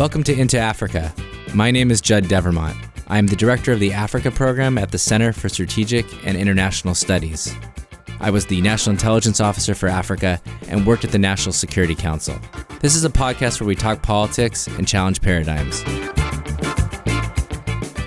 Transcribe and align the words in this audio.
Welcome 0.00 0.22
to 0.24 0.34
Into 0.34 0.58
Africa. 0.58 1.12
My 1.52 1.70
name 1.70 1.90
is 1.90 2.00
Judd 2.00 2.26
Devermont. 2.26 2.74
I 3.08 3.18
am 3.18 3.26
the 3.26 3.36
director 3.36 3.70
of 3.70 3.80
the 3.80 3.92
Africa 3.92 4.30
program 4.30 4.78
at 4.78 4.90
the 4.90 4.96
Center 4.96 5.30
for 5.30 5.50
Strategic 5.50 6.06
and 6.26 6.38
International 6.38 6.94
Studies. 6.94 7.54
I 8.18 8.30
was 8.30 8.46
the 8.46 8.62
National 8.62 8.92
Intelligence 8.92 9.42
Officer 9.42 9.74
for 9.74 9.90
Africa 9.90 10.40
and 10.68 10.86
worked 10.86 11.04
at 11.04 11.12
the 11.12 11.18
National 11.18 11.52
Security 11.52 11.94
Council. 11.94 12.40
This 12.80 12.94
is 12.94 13.04
a 13.04 13.10
podcast 13.10 13.60
where 13.60 13.68
we 13.68 13.74
talk 13.74 14.02
politics 14.02 14.68
and 14.68 14.88
challenge 14.88 15.20
paradigms. 15.20 15.84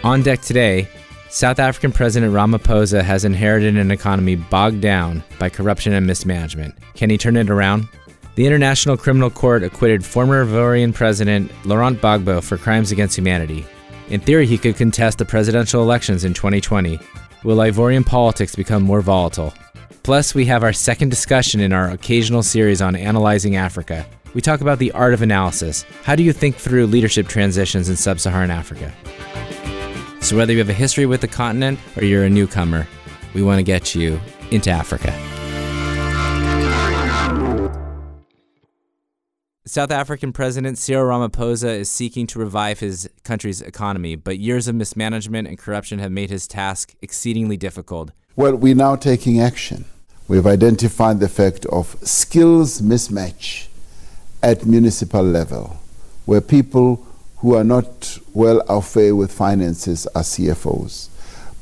On 0.04 0.24
deck 0.24 0.42
today, 0.42 0.88
South 1.30 1.60
African 1.60 1.92
President 1.92 2.34
Ramaphosa 2.34 3.04
has 3.04 3.24
inherited 3.24 3.78
an 3.78 3.92
economy 3.92 4.36
bogged 4.36 4.82
down 4.82 5.24
by 5.38 5.48
corruption 5.48 5.94
and 5.94 6.08
mismanagement. 6.08 6.74
Can 6.96 7.12
he 7.12 7.20
turn 7.20 7.38
it 7.38 7.52
around? 7.52 7.88
The 8.36 8.48
International 8.48 8.98
Criminal 8.98 9.30
Court 9.30 9.62
acquitted 9.62 10.04
former 10.04 10.44
Ivorian 10.44 10.92
President 10.92 11.52
Laurent 11.68 12.02
Gbagbo 12.02 12.44
for 12.44 12.58
crimes 12.58 12.92
against 12.92 13.16
humanity. 13.16 13.64
In 14.10 14.20
theory, 14.20 14.48
he 14.48 14.58
could 14.58 14.76
contest 14.76 15.20
the 15.20 15.26
presidential 15.26 15.84
elections 15.84 16.24
in 16.24 16.34
2020. 16.34 17.00
Will 17.44 17.58
Ivorian 17.58 18.04
politics 18.04 18.56
become 18.56 18.82
more 18.82 19.02
volatile? 19.02 19.54
Plus, 20.02 20.34
we 20.34 20.46
have 20.46 20.64
our 20.64 20.74
second 20.74 21.10
discussion 21.10 21.60
in 21.60 21.74
our 21.74 21.92
occasional 21.92 22.42
series 22.42 22.82
on 22.82 22.96
analyzing 22.96 23.56
Africa. 23.56 24.04
We 24.34 24.42
talk 24.42 24.62
about 24.62 24.80
the 24.80 24.92
art 24.94 25.14
of 25.14 25.22
analysis. 25.22 25.86
How 26.04 26.16
do 26.16 26.24
you 26.24 26.34
think 26.34 26.56
through 26.56 26.88
leadership 26.88 27.28
transitions 27.28 27.88
in 27.88 27.96
sub 27.96 28.20
Saharan 28.20 28.50
Africa? 28.50 28.92
So, 30.22 30.36
whether 30.36 30.54
you 30.54 30.60
have 30.60 30.70
a 30.70 30.74
history 30.74 31.06
with 31.06 31.22
the 31.22 31.28
continent 31.28 31.80
or 31.98 32.04
you're 32.04 32.24
a 32.24 32.30
newcomer, 32.32 32.88
we 33.36 33.44
want 33.44 33.60
to 33.60 33.64
get 33.64 33.94
you 33.94 34.20
into 34.50 34.72
Africa. 34.72 35.14
South 39.66 39.92
African 39.92 40.34
President 40.34 40.78
Cyril 40.78 41.06
Ramaphosa 41.06 41.70
is 41.70 41.90
seeking 41.90 42.28
to 42.28 42.38
revive 42.38 42.82
his 42.82 43.10
country's 43.24 43.62
economy, 43.62 44.18
but 44.18 44.38
years 44.38 44.68
of 44.68 44.76
mismanagement 44.76 45.48
and 45.48 45.58
corruption 45.58 46.00
have 46.00 46.12
made 46.12 46.30
his 46.30 46.50
task 46.50 46.94
exceedingly 47.02 47.56
difficult. 47.56 48.12
Well, 48.36 48.58
we're 48.58 48.76
now 48.76 48.98
taking 48.98 49.40
action. 49.40 49.86
We've 50.28 50.46
identified 50.46 51.22
the 51.22 51.30
fact 51.30 51.66
of 51.68 51.96
skills 52.06 52.82
mismatch 52.82 53.68
at 54.42 54.66
municipal 54.66 55.24
level, 55.24 55.80
where 56.26 56.42
people 56.42 57.08
who 57.38 57.56
are 57.56 57.64
not 57.64 58.18
well 58.34 58.62
au 58.68 58.82
fait 58.82 59.14
with 59.14 59.32
finances 59.32 60.08
are 60.08 60.24
CFOs. 60.24 61.08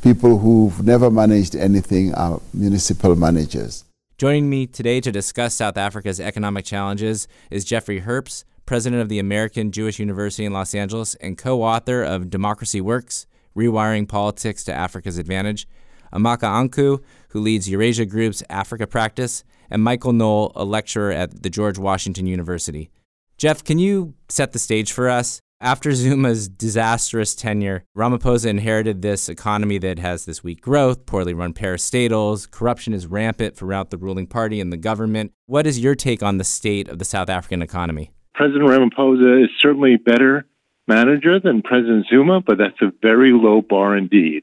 People 0.01 0.39
who've 0.39 0.83
never 0.83 1.11
managed 1.11 1.55
anything 1.55 2.15
are 2.15 2.41
municipal 2.51 3.15
managers. 3.15 3.83
Joining 4.21 4.51
me 4.51 4.67
today 4.67 5.01
to 5.01 5.11
discuss 5.11 5.55
South 5.55 5.77
Africa's 5.77 6.19
economic 6.19 6.63
challenges 6.63 7.27
is 7.49 7.65
Jeffrey 7.65 8.01
Herbst, 8.01 8.43
president 8.67 9.01
of 9.01 9.09
the 9.09 9.17
American 9.17 9.71
Jewish 9.71 9.97
University 9.97 10.45
in 10.45 10.53
Los 10.53 10.75
Angeles 10.75 11.15
and 11.15 11.39
co 11.39 11.63
author 11.63 12.03
of 12.03 12.29
Democracy 12.29 12.81
Works 12.81 13.25
Rewiring 13.57 14.07
Politics 14.07 14.63
to 14.65 14.73
Africa's 14.75 15.17
Advantage, 15.17 15.67
Amaka 16.13 16.43
Anku, 16.43 17.01
who 17.29 17.41
leads 17.41 17.67
Eurasia 17.67 18.05
Group's 18.05 18.43
Africa 18.47 18.85
practice, 18.85 19.43
and 19.71 19.83
Michael 19.83 20.13
Noll, 20.13 20.51
a 20.55 20.65
lecturer 20.65 21.11
at 21.11 21.41
the 21.41 21.49
George 21.49 21.79
Washington 21.79 22.27
University. 22.27 22.91
Jeff, 23.39 23.63
can 23.63 23.79
you 23.79 24.13
set 24.29 24.51
the 24.51 24.59
stage 24.59 24.91
for 24.91 25.09
us? 25.09 25.41
After 25.63 25.91
Zuma's 25.91 26.47
disastrous 26.47 27.35
tenure, 27.35 27.83
Ramaphosa 27.95 28.47
inherited 28.47 29.03
this 29.03 29.29
economy 29.29 29.77
that 29.77 29.99
has 29.99 30.25
this 30.25 30.43
weak 30.43 30.59
growth, 30.59 31.05
poorly 31.05 31.35
run 31.35 31.53
parastatals, 31.53 32.49
corruption 32.49 32.95
is 32.95 33.05
rampant 33.05 33.55
throughout 33.55 33.91
the 33.91 33.97
ruling 33.99 34.25
party 34.25 34.59
and 34.59 34.73
the 34.73 34.77
government. 34.77 35.33
What 35.45 35.67
is 35.67 35.79
your 35.79 35.93
take 35.93 36.23
on 36.23 36.39
the 36.39 36.43
state 36.43 36.89
of 36.89 36.97
the 36.97 37.05
South 37.05 37.29
African 37.29 37.61
economy? 37.61 38.09
President 38.33 38.67
Ramaphosa 38.67 39.43
is 39.43 39.51
certainly 39.59 39.93
a 39.93 39.99
better 39.99 40.47
manager 40.87 41.39
than 41.39 41.61
President 41.61 42.07
Zuma, 42.09 42.41
but 42.41 42.57
that's 42.57 42.81
a 42.81 42.91
very 42.99 43.31
low 43.31 43.61
bar 43.61 43.95
indeed. 43.95 44.41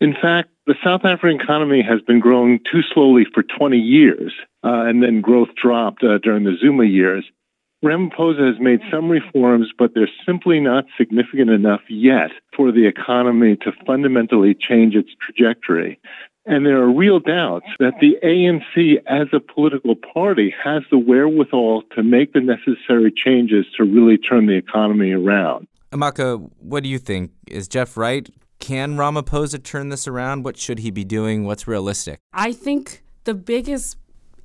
In 0.00 0.14
fact, 0.14 0.48
the 0.66 0.76
South 0.82 1.02
African 1.04 1.42
economy 1.42 1.82
has 1.86 2.00
been 2.06 2.20
growing 2.20 2.60
too 2.72 2.80
slowly 2.94 3.26
for 3.34 3.42
20 3.42 3.76
years, 3.76 4.32
uh, 4.64 4.88
and 4.88 5.02
then 5.02 5.20
growth 5.20 5.48
dropped 5.62 6.02
uh, 6.02 6.16
during 6.22 6.44
the 6.44 6.56
Zuma 6.58 6.84
years. 6.84 7.26
Ramaphosa 7.84 8.44
has 8.52 8.60
made 8.60 8.80
some 8.90 9.08
reforms, 9.08 9.70
but 9.78 9.92
they're 9.94 10.10
simply 10.26 10.58
not 10.58 10.84
significant 10.96 11.50
enough 11.50 11.82
yet 11.88 12.30
for 12.56 12.72
the 12.72 12.86
economy 12.86 13.56
to 13.62 13.72
fundamentally 13.86 14.54
change 14.54 14.94
its 14.94 15.10
trajectory. 15.24 16.00
And 16.44 16.64
there 16.64 16.82
are 16.82 16.90
real 16.90 17.20
doubts 17.20 17.66
that 17.78 17.92
the 18.00 18.16
ANC 18.24 18.96
as 19.06 19.28
a 19.32 19.38
political 19.38 19.94
party 19.94 20.52
has 20.64 20.82
the 20.90 20.98
wherewithal 20.98 21.82
to 21.94 22.02
make 22.02 22.32
the 22.32 22.40
necessary 22.40 23.12
changes 23.14 23.66
to 23.76 23.84
really 23.84 24.16
turn 24.16 24.46
the 24.46 24.56
economy 24.56 25.12
around. 25.12 25.68
Amaka, 25.92 26.50
what 26.58 26.82
do 26.82 26.88
you 26.88 26.98
think? 26.98 27.32
Is 27.46 27.68
Jeff 27.68 27.96
right? 27.96 28.28
Can 28.60 28.96
Ramaphosa 28.96 29.62
turn 29.62 29.90
this 29.90 30.08
around? 30.08 30.42
What 30.42 30.56
should 30.56 30.78
he 30.78 30.90
be 30.90 31.04
doing? 31.04 31.44
What's 31.44 31.68
realistic? 31.68 32.18
I 32.32 32.52
think 32.52 33.04
the 33.24 33.34
biggest 33.34 33.97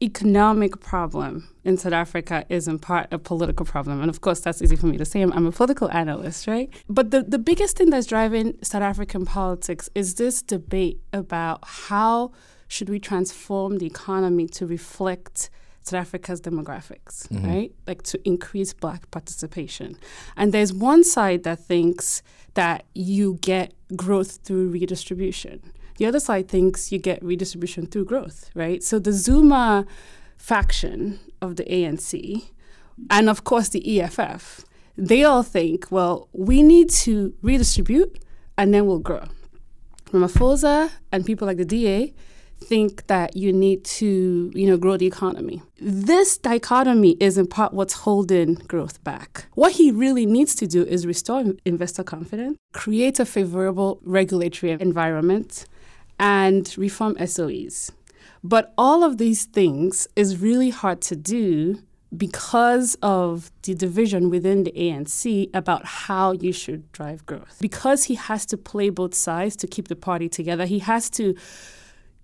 economic 0.04 0.82
problem 0.82 1.48
in 1.64 1.78
South 1.78 1.94
Africa 1.94 2.46
is 2.50 2.68
in 2.68 2.78
part 2.78 3.08
a 3.12 3.18
political 3.18 3.66
problem. 3.66 4.02
And 4.02 4.10
of 4.10 4.20
course, 4.22 4.42
that's 4.42 4.62
easy 4.62 4.76
for 4.76 4.88
me 4.88 4.98
to 4.98 5.06
say. 5.06 5.22
I'm, 5.22 5.32
I'm, 5.32 5.46
a 5.46 5.52
political 5.52 5.90
analyst, 5.92 6.46
right? 6.46 6.70
But 6.90 7.12
the, 7.12 7.24
the 7.24 7.40
biggest 7.40 7.78
thing 7.78 7.90
that's 7.90 8.06
driving 8.06 8.56
South 8.62 8.82
African 8.82 9.26
politics 9.26 9.90
is 9.96 10.16
this 10.16 10.42
debate 10.42 11.00
about 11.14 11.60
how 11.64 12.34
should 12.68 12.90
we 12.90 13.00
transform 13.00 13.78
the 13.78 13.86
economy 13.86 14.48
to 14.48 14.68
reflect 14.68 15.50
South 15.84 16.00
Africa's 16.00 16.42
demographics, 16.42 17.28
mm-hmm. 17.28 17.48
right? 17.48 17.72
Like 17.88 18.04
to 18.04 18.28
increase 18.28 18.74
black 18.74 19.10
participation. 19.12 19.98
And 20.36 20.54
there's 20.54 20.74
one 20.74 21.04
side 21.04 21.44
that 21.44 21.60
thinks 21.60 22.22
that 22.56 22.86
you 22.94 23.40
get 23.42 23.74
growth 23.96 24.40
through 24.44 24.70
redistribution 24.70 25.72
the 25.98 26.06
other 26.06 26.20
side 26.20 26.48
thinks 26.48 26.92
you 26.92 27.00
get 27.00 27.24
redistribution 27.24 27.88
through 27.88 28.06
growth, 28.06 28.50
right? 28.56 28.84
So 28.84 29.00
the 29.00 29.14
Zuma 29.14 29.86
faction 30.38 31.20
of 31.42 31.56
the 31.56 31.64
ANC, 31.66 32.50
and 33.10 33.30
of 33.30 33.44
course 33.44 33.70
the 33.70 34.02
EFF, 34.02 34.66
they 34.98 35.24
all 35.24 35.44
think, 35.44 35.92
well, 35.92 36.30
we 36.34 36.62
need 36.62 36.90
to 36.90 37.34
redistribute 37.42 38.24
and 38.58 38.74
then 38.74 38.86
we'll 38.86 39.00
grow. 39.00 39.26
Ramaphosa 40.12 40.92
and 41.12 41.26
people 41.26 41.48
like 41.48 41.58
the 41.58 41.66
DA 41.66 42.14
think 42.64 43.08
that 43.08 43.36
you 43.36 43.52
need 43.52 43.84
to, 43.84 44.52
you 44.54 44.68
know, 44.68 44.78
grow 44.78 44.96
the 44.96 45.06
economy. 45.06 45.62
This 45.80 46.38
dichotomy 46.38 47.18
is 47.20 47.38
in 47.38 47.48
part 47.48 47.74
what's 47.74 47.94
holding 47.94 48.56
growth 48.56 49.04
back. 49.04 49.48
What 49.56 49.74
he 49.74 49.92
really 49.92 50.26
needs 50.26 50.56
to 50.56 50.68
do 50.68 50.84
is 50.84 51.06
restore 51.06 51.44
investor 51.66 52.04
confidence, 52.04 52.58
create 52.72 53.20
a 53.20 53.26
favorable 53.26 54.00
regulatory 54.04 54.72
environment, 54.72 55.66
and 56.24 56.74
reform 56.78 57.16
SOEs. 57.16 57.92
But 58.44 58.74
all 58.78 59.04
of 59.04 59.18
these 59.18 59.44
things 59.44 60.08
is 60.16 60.38
really 60.38 60.70
hard 60.70 61.02
to 61.02 61.16
do 61.18 61.84
because 62.16 62.96
of 63.02 63.52
the 63.64 63.76
division 63.76 64.30
within 64.30 64.64
the 64.64 64.72
ANC 64.72 65.50
about 65.54 65.86
how 65.86 66.32
you 66.32 66.54
should 66.54 66.90
drive 66.94 67.26
growth. 67.26 67.58
Because 67.60 68.06
he 68.06 68.16
has 68.16 68.46
to 68.48 68.58
play 68.58 68.90
both 68.90 69.14
sides 69.14 69.56
to 69.58 69.68
keep 69.68 69.90
the 69.90 69.96
party 69.96 70.30
together, 70.30 70.66
he 70.66 70.80
has 70.80 71.10
to 71.12 71.36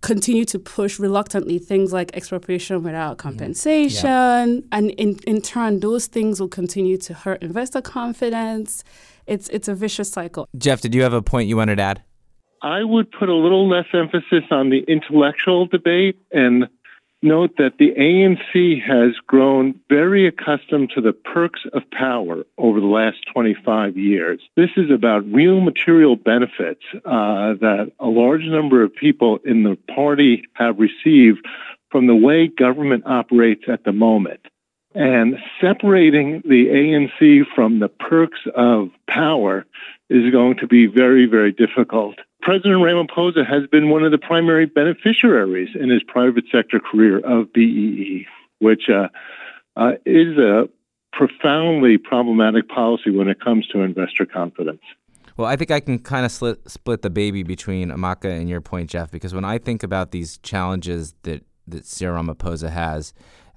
continue 0.02 0.46
to 0.46 0.58
push 0.60 0.98
reluctantly 0.98 1.60
things 1.60 1.92
like 1.92 2.16
expropriation 2.16 2.84
without 2.84 3.18
compensation. 3.18 4.10
Yeah. 4.10 4.62
And 4.72 4.92
in, 4.92 5.20
in 5.28 5.42
turn, 5.42 5.81
those 5.81 6.08
things 6.08 6.40
will 6.40 6.48
continue 6.48 6.98
to 7.00 7.14
hurt 7.14 7.44
investor 7.44 7.81
confidence. 7.81 8.84
It's, 9.28 9.50
it's 9.50 9.68
a 9.68 9.76
vicious 9.76 10.10
cycle. 10.10 10.48
Jeff, 10.58 10.80
did 10.80 10.96
you 10.96 11.02
have 11.02 11.14
a 11.14 11.22
point 11.22 11.50
you 11.50 11.58
wanted 11.58 11.78
to 11.78 11.84
add? 11.84 12.04
I 12.62 12.84
would 12.84 13.12
put 13.12 13.30
a 13.30 13.36
little 13.36 13.70
less 13.70 13.88
emphasis 13.94 14.44
on 14.52 14.70
the 14.70 14.84
intellectual 14.88 15.66
debate 15.66 16.18
and 16.31 16.68
note 17.22 17.58
that 17.58 17.78
the 17.78 17.92
ANC 17.92 18.81
has 18.81 19.16
grown 19.28 19.80
very 19.89 20.28
accustomed 20.28 20.92
to 20.95 21.01
the 21.01 21.13
perks 21.13 21.62
of 21.74 21.84
power 21.92 22.44
over 22.57 22.80
the 22.80 22.86
last 22.86 23.18
25 23.34 23.98
years. 23.98 24.42
This 24.56 24.69
is 24.78 24.89
about 24.92 25.31
real 25.31 25.60
material 25.60 26.16
benefits 26.16 26.84
uh, 27.06 27.56
that 27.60 27.92
a 28.00 28.07
large 28.07 28.44
number 28.44 28.84
of 28.84 28.95
people 28.95 29.39
in 29.45 29.63
the 29.63 29.78
party 29.94 30.44
have 30.54 30.80
received 30.80 31.45
from 31.92 32.07
the 32.07 32.16
way 32.16 32.48
government 32.48 33.04
operates 33.06 33.63
at 33.68 33.84
the 33.84 33.92
moment. 33.92 34.42
And 34.95 35.36
separating 35.62 36.42
the 36.45 36.68
ANC 36.68 37.44
from 37.56 37.80
the 37.80 37.89
perks 37.89 38.39
of 38.56 38.89
power 39.07 39.66
is 40.10 40.31
going 40.31 40.57
to 40.57 40.68
be 40.68 40.88
very, 40.88 41.25
very 41.25 41.51
difficult. 41.51 42.16
President 42.50 42.78
Ramaphosa 42.78 43.46
has 43.48 43.68
been 43.68 43.92
one 43.92 44.04
of 44.04 44.10
the 44.10 44.18
primary 44.18 44.66
beneficiaries 44.66 45.69
in 45.80 45.92
his 45.92 46.01
private 46.01 46.46
sector 46.51 46.80
career 46.80 47.19
of 47.19 47.54
BEE, 47.54 48.25
which 48.57 48.90
uh, 48.90 49.07
uh, 49.75 49.92
is 50.04 50.36
a 50.40 50.68
profoundly 51.13 52.00
problematic 52.00 52.68
policy 52.68 53.12
when 53.12 53.28
it 53.28 53.40
comes 53.40 53.68
to 53.68 53.81
investor 53.81 54.25
confidence. 54.25 54.81
Well, 55.38 55.48
I 55.48 55.57
think 55.57 55.69
I 55.69 55.80
can 55.80 56.00
kind 56.00 56.25
of 56.25 56.31
split, 56.31 56.68
split 56.68 57.04
the 57.04 57.12
baby 57.12 57.44
between 57.44 57.90
Amaka 57.90 58.36
and 58.36 58.50
your 58.50 58.62
point, 58.62 58.90
Jeff, 58.90 59.12
because 59.12 59.31
when 59.31 59.46
I 59.46 59.60
think 59.60 59.84
about 59.84 60.10
these 60.10 60.40
challenges 60.40 61.13
that, 61.22 61.46
that 61.68 61.86
Cyril 61.86 62.24
Ramaphosa 62.24 62.72
has, 62.72 63.13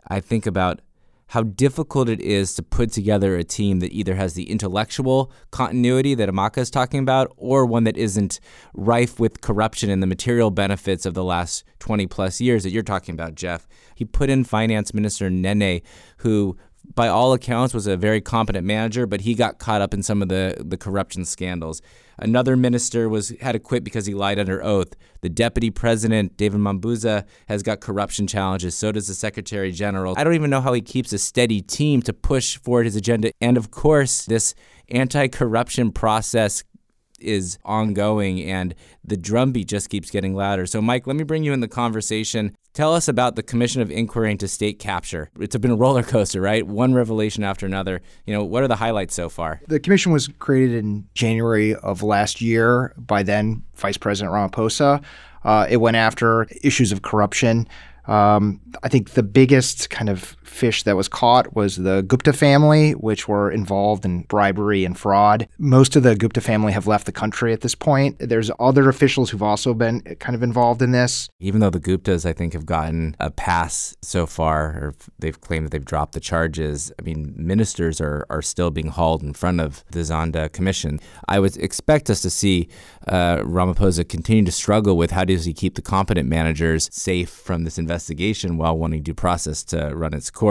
I 0.08 0.20
think 0.20 0.44
about 0.44 0.82
how 1.32 1.42
difficult 1.42 2.10
it 2.10 2.20
is 2.20 2.52
to 2.52 2.62
put 2.62 2.92
together 2.92 3.38
a 3.38 3.42
team 3.42 3.80
that 3.80 3.90
either 3.90 4.16
has 4.16 4.34
the 4.34 4.50
intellectual 4.50 5.32
continuity 5.50 6.14
that 6.14 6.28
Amaka 6.28 6.58
is 6.58 6.70
talking 6.70 7.00
about 7.00 7.32
or 7.38 7.64
one 7.64 7.84
that 7.84 7.96
isn't 7.96 8.38
rife 8.74 9.18
with 9.18 9.40
corruption 9.40 9.88
and 9.88 10.02
the 10.02 10.06
material 10.06 10.50
benefits 10.50 11.06
of 11.06 11.14
the 11.14 11.24
last 11.24 11.64
20 11.78 12.06
plus 12.06 12.38
years 12.38 12.64
that 12.64 12.70
you're 12.70 12.82
talking 12.82 13.14
about, 13.14 13.34
Jeff. 13.34 13.66
He 13.94 14.04
put 14.04 14.28
in 14.28 14.44
Finance 14.44 14.92
Minister 14.92 15.30
Nene, 15.30 15.80
who 16.18 16.58
by 16.94 17.08
all 17.08 17.32
accounts 17.32 17.72
was 17.72 17.86
a 17.86 17.96
very 17.96 18.20
competent 18.20 18.66
manager, 18.66 19.06
but 19.06 19.22
he 19.22 19.34
got 19.34 19.58
caught 19.58 19.80
up 19.80 19.94
in 19.94 20.02
some 20.02 20.22
of 20.22 20.28
the, 20.28 20.56
the 20.60 20.76
corruption 20.76 21.24
scandals. 21.24 21.80
Another 22.18 22.56
minister 22.56 23.08
was 23.08 23.30
had 23.40 23.52
to 23.52 23.58
quit 23.58 23.84
because 23.84 24.06
he 24.06 24.14
lied 24.14 24.38
under 24.38 24.62
oath. 24.62 24.94
The 25.22 25.28
deputy 25.28 25.70
president, 25.70 26.36
David 26.36 26.60
Mabuza, 26.60 27.24
has 27.48 27.62
got 27.62 27.80
corruption 27.80 28.26
challenges. 28.26 28.74
So 28.76 28.92
does 28.92 29.08
the 29.08 29.14
secretary 29.14 29.72
general. 29.72 30.14
I 30.16 30.24
don't 30.24 30.34
even 30.34 30.50
know 30.50 30.60
how 30.60 30.72
he 30.72 30.82
keeps 30.82 31.12
a 31.12 31.18
steady 31.18 31.62
team 31.62 32.02
to 32.02 32.12
push 32.12 32.58
forward 32.58 32.84
his 32.84 32.96
agenda. 32.96 33.32
And 33.40 33.56
of 33.56 33.70
course, 33.70 34.26
this 34.26 34.54
anti-corruption 34.90 35.92
process 35.92 36.64
is 37.22 37.58
ongoing 37.64 38.42
and 38.42 38.74
the 39.04 39.16
drumbeat 39.16 39.68
just 39.68 39.90
keeps 39.90 40.10
getting 40.10 40.34
louder. 40.34 40.66
So, 40.66 40.80
Mike, 40.80 41.06
let 41.06 41.16
me 41.16 41.24
bring 41.24 41.42
you 41.42 41.52
in 41.52 41.60
the 41.60 41.68
conversation. 41.68 42.56
Tell 42.74 42.94
us 42.94 43.06
about 43.06 43.36
the 43.36 43.42
Commission 43.42 43.82
of 43.82 43.90
Inquiry 43.90 44.30
into 44.30 44.48
State 44.48 44.78
Capture. 44.78 45.30
It's 45.38 45.56
been 45.56 45.70
a 45.70 45.76
roller 45.76 46.02
coaster, 46.02 46.40
right? 46.40 46.66
One 46.66 46.94
revelation 46.94 47.44
after 47.44 47.66
another. 47.66 48.00
You 48.26 48.34
know, 48.34 48.44
what 48.44 48.62
are 48.62 48.68
the 48.68 48.76
highlights 48.76 49.14
so 49.14 49.28
far? 49.28 49.60
The 49.68 49.78
commission 49.78 50.12
was 50.12 50.28
created 50.38 50.78
in 50.78 51.06
January 51.14 51.74
of 51.74 52.02
last 52.02 52.40
year 52.40 52.94
by 52.96 53.22
then 53.22 53.62
Vice 53.74 53.98
President 53.98 54.32
Ramaphosa. 54.32 55.02
Uh, 55.44 55.66
it 55.68 55.78
went 55.78 55.96
after 55.96 56.46
issues 56.62 56.92
of 56.92 57.02
corruption. 57.02 57.68
Um, 58.06 58.60
I 58.82 58.88
think 58.88 59.10
the 59.10 59.22
biggest 59.22 59.90
kind 59.90 60.08
of 60.08 60.36
fish 60.52 60.82
that 60.84 60.96
was 60.96 61.08
caught 61.08 61.54
was 61.54 61.76
the 61.76 62.02
Gupta 62.02 62.32
family, 62.32 62.92
which 62.92 63.26
were 63.26 63.50
involved 63.50 64.04
in 64.04 64.22
bribery 64.22 64.84
and 64.84 64.98
fraud. 64.98 65.48
Most 65.58 65.96
of 65.96 66.02
the 66.02 66.14
Gupta 66.14 66.40
family 66.40 66.72
have 66.72 66.86
left 66.86 67.06
the 67.06 67.12
country 67.12 67.52
at 67.52 67.62
this 67.62 67.74
point. 67.74 68.16
There's 68.18 68.50
other 68.60 68.88
officials 68.88 69.30
who've 69.30 69.42
also 69.42 69.74
been 69.74 70.02
kind 70.20 70.34
of 70.34 70.42
involved 70.42 70.82
in 70.82 70.92
this. 70.92 71.28
Even 71.40 71.60
though 71.60 71.70
the 71.70 71.80
Guptas, 71.80 72.26
I 72.26 72.32
think, 72.32 72.52
have 72.52 72.66
gotten 72.66 73.16
a 73.18 73.30
pass 73.30 73.96
so 74.02 74.26
far, 74.26 74.66
or 74.66 74.94
they've 75.18 75.40
claimed 75.40 75.66
that 75.66 75.70
they've 75.70 75.84
dropped 75.84 76.12
the 76.12 76.20
charges, 76.20 76.92
I 76.98 77.02
mean, 77.02 77.34
ministers 77.36 78.00
are, 78.00 78.26
are 78.30 78.42
still 78.42 78.70
being 78.70 78.88
hauled 78.88 79.22
in 79.22 79.32
front 79.32 79.60
of 79.60 79.84
the 79.90 80.00
Zondo 80.00 80.52
Commission. 80.52 81.00
I 81.28 81.40
would 81.40 81.56
expect 81.56 82.10
us 82.10 82.20
to 82.22 82.30
see 82.30 82.68
uh, 83.08 83.38
Ramaphosa 83.38 84.08
continue 84.08 84.44
to 84.44 84.52
struggle 84.52 84.96
with 84.96 85.10
how 85.10 85.24
does 85.24 85.44
he 85.44 85.52
keep 85.52 85.74
the 85.74 85.82
competent 85.82 86.28
managers 86.28 86.88
safe 86.92 87.30
from 87.30 87.64
this 87.64 87.78
investigation 87.78 88.58
while 88.58 88.76
wanting 88.76 89.02
due 89.02 89.14
process 89.14 89.64
to 89.64 89.92
run 89.94 90.14
its 90.14 90.30
course. 90.30 90.41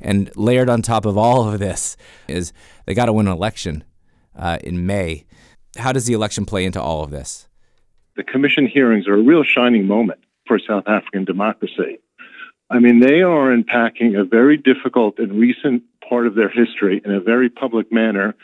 And 0.00 0.30
layered 0.36 0.68
on 0.68 0.82
top 0.82 1.06
of 1.06 1.16
all 1.16 1.52
of 1.52 1.58
this 1.58 1.96
is 2.28 2.52
they 2.86 2.94
got 2.94 3.06
to 3.06 3.12
win 3.12 3.26
an 3.26 3.32
election 3.32 3.84
uh, 4.36 4.58
in 4.62 4.86
May. 4.86 5.24
How 5.76 5.92
does 5.92 6.06
the 6.06 6.12
election 6.12 6.44
play 6.44 6.64
into 6.64 6.80
all 6.80 7.02
of 7.02 7.10
this? 7.10 7.48
The 8.16 8.24
commission 8.24 8.66
hearings 8.66 9.08
are 9.08 9.14
a 9.14 9.22
real 9.22 9.42
shining 9.42 9.86
moment 9.86 10.20
for 10.46 10.58
South 10.58 10.84
African 10.86 11.24
democracy. 11.24 11.98
I 12.70 12.78
mean, 12.78 13.00
they 13.00 13.20
are 13.22 13.50
unpacking 13.50 14.16
a 14.16 14.24
very 14.24 14.56
difficult 14.56 15.18
and 15.18 15.38
recent 15.38 15.82
part 16.08 16.26
of 16.26 16.34
their 16.34 16.48
history 16.48 17.00
in 17.04 17.10
a 17.12 17.20
very 17.20 17.48
public 17.48 17.92
manner 17.92 18.34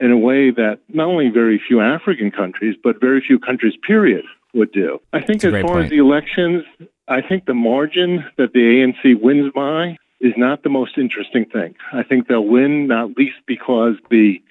in 0.00 0.10
a 0.10 0.16
way 0.16 0.50
that 0.50 0.80
not 0.88 1.08
only 1.08 1.28
very 1.30 1.60
few 1.66 1.80
African 1.80 2.30
countries, 2.30 2.76
but 2.82 3.00
very 3.00 3.20
few 3.20 3.38
countries, 3.38 3.74
period, 3.86 4.24
would 4.54 4.72
do. 4.72 5.00
I 5.12 5.20
think 5.20 5.44
as 5.44 5.52
far 5.52 5.62
point. 5.62 5.84
as 5.84 5.90
the 5.90 5.98
elections, 5.98 6.64
I 7.08 7.20
think 7.22 7.46
the 7.46 7.54
margin 7.54 8.24
that 8.36 8.52
the 8.52 8.60
ANC 8.60 9.20
wins 9.20 9.52
by 9.54 9.96
is 10.20 10.34
not 10.36 10.62
the 10.62 10.68
most 10.68 10.98
interesting 10.98 11.44
thing. 11.44 11.74
I 11.92 12.02
think 12.02 12.26
they'll 12.26 12.44
win, 12.44 12.88
not 12.88 13.16
least 13.16 13.36
because 13.46 13.94
the 14.10 14.42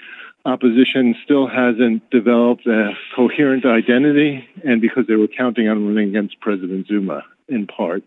opposition 0.46 1.14
still 1.24 1.48
hasn't 1.48 2.10
developed 2.10 2.66
a 2.68 2.94
coherent 3.16 3.66
identity 3.66 4.48
and 4.64 4.80
because 4.80 5.06
they 5.08 5.16
were 5.16 5.28
counting 5.28 5.68
on 5.68 5.86
running 5.86 6.10
against 6.10 6.40
President 6.40 6.88
Zuma 6.88 7.24
in 7.50 7.68
part. 7.68 8.04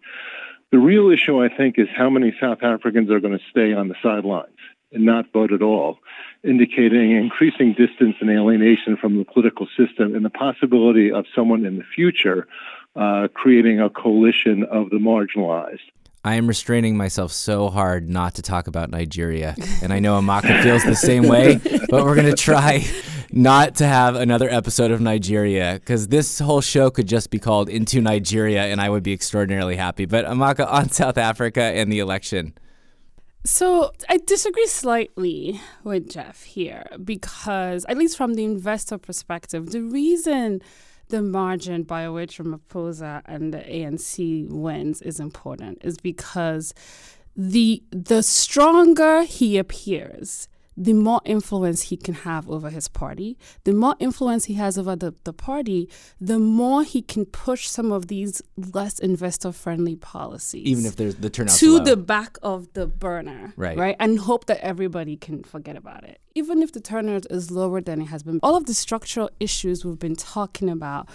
The 0.72 0.78
real 0.78 1.10
issue, 1.10 1.42
I 1.42 1.48
think, 1.54 1.78
is 1.78 1.88
how 1.94 2.08
many 2.08 2.34
South 2.40 2.62
Africans 2.62 3.10
are 3.10 3.20
going 3.20 3.36
to 3.36 3.44
stay 3.50 3.74
on 3.74 3.88
the 3.88 3.96
sidelines 4.02 4.56
and 4.92 5.04
not 5.04 5.32
vote 5.32 5.52
at 5.52 5.62
all, 5.62 5.98
indicating 6.42 7.12
increasing 7.12 7.74
distance 7.74 8.16
and 8.20 8.30
alienation 8.30 8.96
from 8.96 9.18
the 9.18 9.24
political 9.24 9.66
system 9.76 10.14
and 10.14 10.24
the 10.24 10.30
possibility 10.30 11.12
of 11.12 11.26
someone 11.34 11.66
in 11.66 11.76
the 11.76 11.84
future 11.94 12.46
uh, 12.96 13.28
creating 13.34 13.80
a 13.80 13.90
coalition 13.90 14.64
of 14.64 14.90
the 14.90 14.96
marginalized. 14.96 15.78
I 16.22 16.34
am 16.34 16.46
restraining 16.46 16.98
myself 16.98 17.32
so 17.32 17.70
hard 17.70 18.08
not 18.10 18.34
to 18.34 18.42
talk 18.42 18.66
about 18.66 18.90
Nigeria. 18.90 19.56
And 19.82 19.90
I 19.90 20.00
know 20.00 20.20
Amaka 20.20 20.62
feels 20.62 20.84
the 20.84 20.94
same 20.94 21.26
way, 21.26 21.56
but 21.88 22.04
we're 22.04 22.14
going 22.14 22.26
to 22.26 22.36
try 22.36 22.84
not 23.32 23.76
to 23.76 23.86
have 23.86 24.16
another 24.16 24.48
episode 24.50 24.90
of 24.90 25.00
Nigeria 25.00 25.78
because 25.80 26.08
this 26.08 26.38
whole 26.38 26.60
show 26.60 26.90
could 26.90 27.06
just 27.06 27.30
be 27.30 27.38
called 27.38 27.70
Into 27.70 28.02
Nigeria 28.02 28.64
and 28.64 28.82
I 28.82 28.90
would 28.90 29.02
be 29.02 29.14
extraordinarily 29.14 29.76
happy. 29.76 30.04
But 30.04 30.26
Amaka, 30.26 30.70
on 30.70 30.88
South 30.90 31.16
Africa 31.16 31.62
and 31.62 31.90
the 31.90 32.00
election. 32.00 32.52
So 33.46 33.90
I 34.10 34.18
disagree 34.18 34.66
slightly 34.66 35.58
with 35.84 36.10
Jeff 36.10 36.42
here 36.42 36.84
because, 37.02 37.86
at 37.88 37.96
least 37.96 38.18
from 38.18 38.34
the 38.34 38.44
investor 38.44 38.98
perspective, 38.98 39.70
the 39.70 39.80
reason 39.80 40.60
the 41.10 41.22
margin 41.22 41.82
by 41.82 42.08
which 42.08 42.38
Ramaphosa 42.38 43.22
and 43.26 43.52
the 43.52 43.58
ANC 43.58 44.48
wins 44.48 45.02
is 45.02 45.20
important 45.20 45.78
is 45.82 45.98
because 45.98 46.74
the 47.36 47.82
the 47.90 48.22
stronger 48.22 49.22
he 49.22 49.58
appears, 49.58 50.48
the 50.76 50.92
more 50.92 51.20
influence 51.24 51.82
he 51.82 51.96
can 51.96 52.14
have 52.14 52.48
over 52.48 52.70
his 52.70 52.88
party. 52.88 53.36
The 53.64 53.72
more 53.72 53.96
influence 53.98 54.46
he 54.46 54.54
has 54.54 54.78
over 54.78 54.96
the, 54.96 55.14
the 55.24 55.32
party, 55.32 55.88
the 56.20 56.38
more 56.38 56.84
he 56.84 57.02
can 57.02 57.26
push 57.26 57.68
some 57.68 57.92
of 57.92 58.08
these 58.08 58.40
less 58.56 58.98
investor 58.98 59.52
friendly 59.52 59.96
policies. 59.96 60.66
Even 60.66 60.86
if 60.86 60.96
there's 60.96 61.16
the 61.16 61.30
turnout 61.30 61.54
to 61.56 61.78
low. 61.78 61.84
the 61.84 61.96
back 61.96 62.38
of 62.42 62.72
the 62.72 62.86
burner. 62.86 63.52
Right. 63.56 63.76
Right. 63.76 63.96
And 63.98 64.18
hope 64.18 64.46
that 64.46 64.60
everybody 64.64 65.16
can 65.16 65.42
forget 65.42 65.76
about 65.76 66.04
it. 66.04 66.20
Even 66.34 66.62
if 66.62 66.72
the 66.72 66.80
turnout 66.80 67.26
is 67.30 67.50
lower 67.50 67.80
than 67.80 68.00
it 68.00 68.06
has 68.06 68.22
been. 68.22 68.38
All 68.42 68.56
of 68.56 68.66
the 68.66 68.74
structural 68.74 69.30
issues 69.40 69.84
we've 69.84 69.98
been 69.98 70.16
talking 70.16 70.70
about 70.70 71.08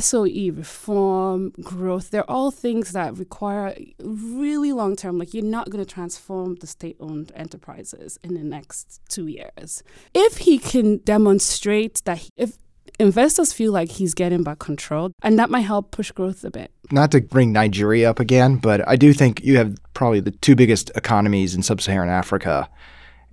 SOE 0.00 0.50
reform, 0.52 1.50
growth, 1.62 2.10
they're 2.10 2.30
all 2.30 2.50
things 2.50 2.92
that 2.92 3.16
require 3.16 3.76
really 3.98 4.72
long 4.72 4.96
term. 4.96 5.18
Like, 5.18 5.34
you're 5.34 5.44
not 5.44 5.70
going 5.70 5.84
to 5.84 5.90
transform 5.90 6.56
the 6.56 6.66
state 6.66 6.96
owned 7.00 7.32
enterprises 7.34 8.18
in 8.22 8.34
the 8.34 8.44
next 8.44 9.00
two 9.08 9.26
years. 9.26 9.82
If 10.14 10.38
he 10.38 10.58
can 10.58 10.98
demonstrate 10.98 12.02
that, 12.04 12.18
he, 12.18 12.30
if 12.36 12.56
investors 12.98 13.52
feel 13.52 13.72
like 13.72 13.90
he's 13.90 14.14
getting 14.14 14.42
back 14.42 14.58
control, 14.58 15.12
and 15.22 15.38
that 15.38 15.50
might 15.50 15.60
help 15.60 15.90
push 15.90 16.10
growth 16.10 16.44
a 16.44 16.50
bit. 16.50 16.70
Not 16.90 17.10
to 17.12 17.20
bring 17.20 17.52
Nigeria 17.52 18.10
up 18.10 18.20
again, 18.20 18.56
but 18.56 18.86
I 18.88 18.96
do 18.96 19.12
think 19.12 19.42
you 19.42 19.56
have 19.58 19.76
probably 19.94 20.20
the 20.20 20.30
two 20.30 20.54
biggest 20.54 20.90
economies 20.94 21.54
in 21.54 21.62
sub 21.62 21.80
Saharan 21.80 22.08
Africa. 22.08 22.68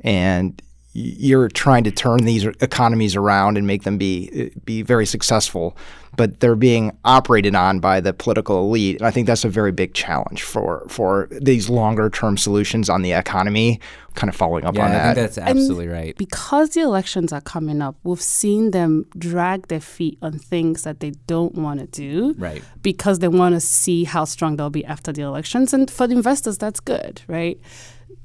And 0.01 0.62
you're 0.93 1.50
trying 1.50 1.84
to 1.84 1.91
turn 1.91 2.25
these 2.25 2.45
economies 2.45 3.15
around 3.15 3.57
and 3.57 3.67
make 3.67 3.84
them 3.84 3.98
be 3.98 4.51
be 4.65 4.81
very 4.81 5.05
successful, 5.05 5.77
but 6.19 6.41
they're 6.41 6.57
being 6.57 6.91
operated 7.05 7.55
on 7.55 7.79
by 7.79 8.01
the 8.01 8.11
political 8.11 8.59
elite, 8.59 8.97
and 8.97 9.07
I 9.07 9.09
think 9.09 9.25
that's 9.25 9.45
a 9.45 9.49
very 9.49 9.71
big 9.71 9.93
challenge 9.93 10.43
for 10.43 10.85
for 10.89 11.29
these 11.31 11.69
longer 11.69 12.09
term 12.09 12.35
solutions 12.35 12.89
on 12.89 13.03
the 13.03 13.13
economy. 13.13 13.79
Kind 14.15 14.27
of 14.27 14.35
following 14.35 14.65
up 14.65 14.75
yeah, 14.75 14.83
on 14.83 14.91
I 14.91 14.93
that. 14.95 15.15
think 15.15 15.15
that's 15.15 15.38
absolutely 15.38 15.85
and 15.85 15.93
right. 15.93 16.17
Because 16.17 16.71
the 16.71 16.81
elections 16.81 17.31
are 17.31 17.39
coming 17.39 17.81
up, 17.81 17.95
we've 18.03 18.21
seen 18.21 18.71
them 18.71 19.05
drag 19.17 19.69
their 19.69 19.79
feet 19.79 20.17
on 20.21 20.38
things 20.39 20.83
that 20.83 20.99
they 20.99 21.11
don't 21.25 21.55
want 21.55 21.79
to 21.79 21.88
do, 21.88 22.35
right? 22.38 22.61
Because 22.81 23.19
they 23.19 23.29
want 23.29 23.55
to 23.55 23.61
see 23.61 24.03
how 24.03 24.25
strong 24.25 24.57
they'll 24.57 24.69
be 24.69 24.83
after 24.83 25.13
the 25.13 25.21
elections, 25.21 25.73
and 25.73 25.89
for 25.89 26.05
the 26.05 26.15
investors, 26.15 26.57
that's 26.57 26.81
good, 26.81 27.21
right? 27.27 27.57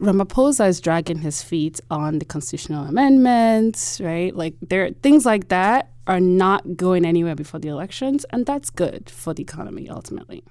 Ramaphosa 0.04 0.68
is 0.68 0.80
dragging 0.80 1.18
his 1.18 1.42
feet 1.42 1.80
on 1.90 2.18
the 2.18 2.26
constitutional 2.26 2.84
amendments, 2.84 4.00
right? 4.02 4.37
Like 4.37 4.54
there 4.61 4.90
things 5.02 5.25
like 5.25 5.49
that 5.49 5.92
are 6.06 6.20
not 6.20 6.76
going 6.76 7.06
anywhere 7.06 7.34
before 7.34 7.58
the 7.58 7.68
elections, 7.68 8.26
and 8.30 8.44
that's 8.44 8.68
good 8.68 9.08
for 9.08 9.32
the 9.32 9.42
economy 9.42 9.88
ultimately. 9.88 10.44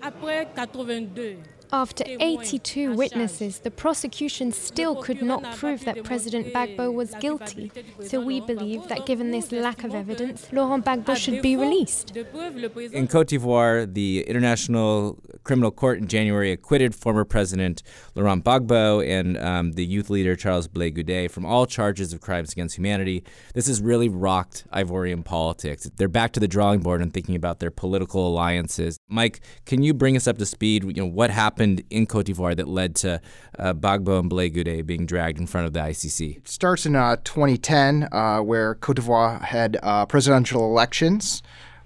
Après 0.00 0.48
82, 0.56 1.38
after 1.72 2.04
82 2.06 2.94
witnesses, 2.94 3.60
the 3.60 3.70
prosecution 3.70 4.52
still 4.52 4.94
could 5.02 5.22
not 5.22 5.56
prove 5.56 5.86
that 5.86 6.04
President 6.04 6.52
Gbagbo 6.52 6.92
was 6.92 7.14
guilty. 7.14 7.72
So 8.04 8.20
we 8.20 8.40
believe 8.42 8.88
that 8.88 9.06
given 9.06 9.30
this 9.30 9.50
lack 9.50 9.82
of 9.82 9.94
evidence, 9.94 10.52
Laurent 10.52 10.84
Gbagbo 10.84 11.16
should 11.16 11.40
be 11.40 11.56
released. 11.56 12.14
In 12.14 13.08
Cote 13.08 13.28
d'Ivoire, 13.28 13.92
the 13.92 14.24
International 14.28 15.18
Criminal 15.44 15.70
Court 15.70 15.98
in 15.98 16.08
January 16.08 16.52
acquitted 16.52 16.94
former 16.94 17.24
President 17.24 17.82
Laurent 18.14 18.44
Gbagbo 18.44 19.06
and 19.08 19.38
um, 19.38 19.72
the 19.72 19.86
youth 19.86 20.10
leader 20.10 20.36
Charles 20.36 20.68
Blé 20.68 20.94
Goudet 20.94 21.30
from 21.30 21.46
all 21.46 21.64
charges 21.64 22.12
of 22.12 22.20
crimes 22.20 22.52
against 22.52 22.76
humanity. 22.76 23.24
This 23.54 23.66
has 23.66 23.80
really 23.80 24.10
rocked 24.10 24.66
Ivorian 24.74 25.24
politics. 25.24 25.90
They're 25.96 26.08
back 26.08 26.32
to 26.32 26.40
the 26.40 26.48
drawing 26.48 26.80
board 26.80 27.00
and 27.00 27.14
thinking 27.14 27.34
about 27.34 27.60
their 27.60 27.70
political 27.70 28.28
alliances. 28.28 28.98
Mike, 29.08 29.40
can 29.64 29.82
you 29.82 29.94
bring 29.94 30.16
us 30.16 30.26
up 30.26 30.36
to 30.36 30.44
speed? 30.44 30.84
You 30.84 30.92
know 30.92 31.06
what 31.06 31.30
happened 31.30 31.61
in 31.62 32.06
Cote 32.06 32.26
d'Ivoire 32.26 32.56
that 32.56 32.68
led 32.68 32.94
to 32.96 33.20
uh, 33.58 33.72
Gbagbo 33.74 34.20
and 34.20 34.30
Blé 34.30 34.86
being 34.86 35.06
dragged 35.06 35.38
in 35.38 35.46
front 35.46 35.66
of 35.66 35.72
the 35.72 35.80
ICC? 35.80 36.38
It 36.38 36.48
starts 36.48 36.86
in 36.86 36.96
uh, 36.96 37.16
2010, 37.24 38.08
uh, 38.12 38.40
where 38.40 38.74
Cote 38.76 38.96
d'Ivoire 38.96 39.40
had 39.42 39.78
uh, 39.82 40.06
presidential 40.06 40.64
elections 40.64 41.42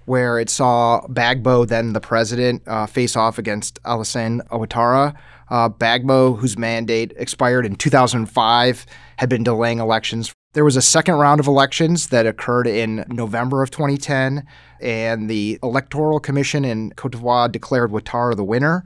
where 0.07 0.39
it 0.39 0.49
saw 0.49 1.01
Gbagbo, 1.09 1.69
then 1.69 1.93
the 1.93 2.01
president, 2.01 2.63
uh, 2.67 2.87
face 2.87 3.17
off 3.17 3.39
against 3.39 3.83
Alassane 3.83 4.41
Ouattara. 4.49 5.15
Uh, 5.49 5.69
Gbagbo, 5.69 6.39
whose 6.39 6.57
mandate 6.57 7.13
expired 7.17 7.67
in 7.67 7.77
2005, 7.77 8.87
had 9.17 9.29
been 9.29 9.45
delaying 9.45 9.79
elections. 9.79 10.33
There 10.55 10.65
was 10.65 10.77
a 10.77 10.83
second 10.83 11.17
round 11.17 11.39
of 11.39 11.47
elections 11.47 12.09
that 12.09 12.27
occurred 12.27 12.67
in 12.67 13.05
November 13.09 13.63
of 13.63 13.71
2010, 13.71 14.47
and 14.81 15.29
the 15.29 15.59
Electoral 15.63 16.19
Commission 16.19 16.65
in 16.65 16.93
Cote 16.93 17.13
d'Ivoire 17.13 17.51
declared 17.51 17.91
Ouattara 17.91 18.35
the 18.35 18.45
winner. 18.45 18.85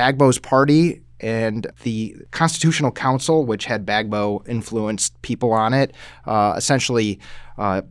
Gbagbo's 0.00 0.38
party 0.38 1.02
and 1.20 1.66
the 1.82 2.16
Constitutional 2.30 2.90
Council, 2.90 3.44
which 3.44 3.66
had 3.66 3.84
Gbagbo 3.84 4.48
influenced 4.48 5.20
people 5.20 5.52
on 5.52 5.74
it, 5.74 5.94
uh, 6.24 6.54
essentially 6.56 7.20
uh, 7.58 7.82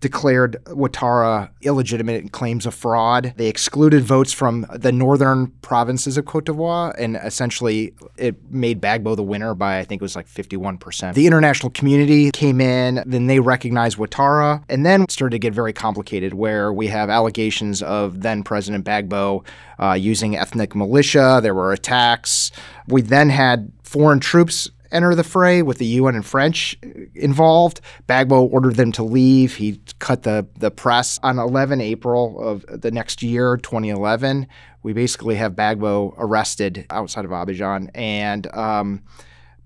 declared 0.00 0.56
Ouattara 0.64 1.50
illegitimate 1.62 2.22
and 2.22 2.32
claims 2.32 2.66
of 2.66 2.74
fraud. 2.74 3.34
They 3.36 3.48
excluded 3.48 4.04
votes 4.04 4.32
from 4.32 4.66
the 4.72 4.92
northern 4.92 5.48
provinces 5.62 6.16
of 6.16 6.24
Cote 6.24 6.46
d'Ivoire, 6.46 6.94
and 6.98 7.16
essentially 7.16 7.94
it 8.16 8.36
made 8.50 8.80
Gbagbo 8.80 9.16
the 9.16 9.22
winner 9.22 9.54
by 9.54 9.78
I 9.78 9.84
think 9.84 10.00
it 10.00 10.04
was 10.04 10.16
like 10.16 10.28
51%. 10.28 11.14
The 11.14 11.26
international 11.26 11.70
community 11.70 12.30
came 12.30 12.60
in, 12.60 13.02
then 13.06 13.26
they 13.26 13.40
recognized 13.40 13.98
Ouattara, 13.98 14.62
and 14.68 14.86
then 14.86 15.08
started 15.08 15.32
to 15.32 15.38
get 15.38 15.52
very 15.52 15.72
complicated 15.72 16.34
where 16.34 16.72
we 16.72 16.86
have 16.88 17.10
allegations 17.10 17.82
of 17.82 18.22
then 18.22 18.42
President 18.42 18.84
Gbagbo 18.84 19.44
uh, 19.80 19.92
using 19.92 20.36
ethnic 20.36 20.74
militia. 20.74 21.40
There 21.42 21.54
were 21.54 21.72
attacks. 21.72 22.50
We 22.86 23.02
then 23.02 23.30
had 23.30 23.72
foreign 23.82 24.20
troops 24.20 24.70
enter 24.90 25.14
the 25.14 25.24
fray 25.24 25.62
with 25.62 25.78
the 25.78 25.86
UN 25.86 26.14
and 26.14 26.24
French 26.26 26.78
involved. 27.14 27.80
Gbagbo 28.08 28.52
ordered 28.52 28.76
them 28.76 28.92
to 28.92 29.02
leave. 29.02 29.56
He 29.56 29.80
cut 29.98 30.22
the, 30.22 30.46
the 30.58 30.70
press 30.70 31.18
on 31.22 31.38
11 31.38 31.80
April 31.80 32.40
of 32.40 32.64
the 32.68 32.90
next 32.90 33.22
year, 33.22 33.56
2011. 33.56 34.46
We 34.82 34.92
basically 34.92 35.36
have 35.36 35.54
Gbagbo 35.54 36.14
arrested 36.18 36.86
outside 36.90 37.24
of 37.24 37.30
Abidjan, 37.30 37.90
and 37.94 38.46
um, 38.54 39.02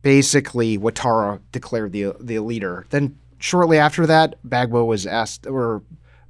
basically 0.02 0.79
Ouattara 0.79 1.41
declared 1.52 1.93
the 1.93 2.14
the 2.19 2.38
leader. 2.41 2.87
Then 2.91 3.19
shortly 3.38 3.79
after 3.79 4.07
that, 4.07 4.37
Gbagbo 4.47 4.87
was 4.87 5.07
asked 5.07 5.47
or 5.47 5.83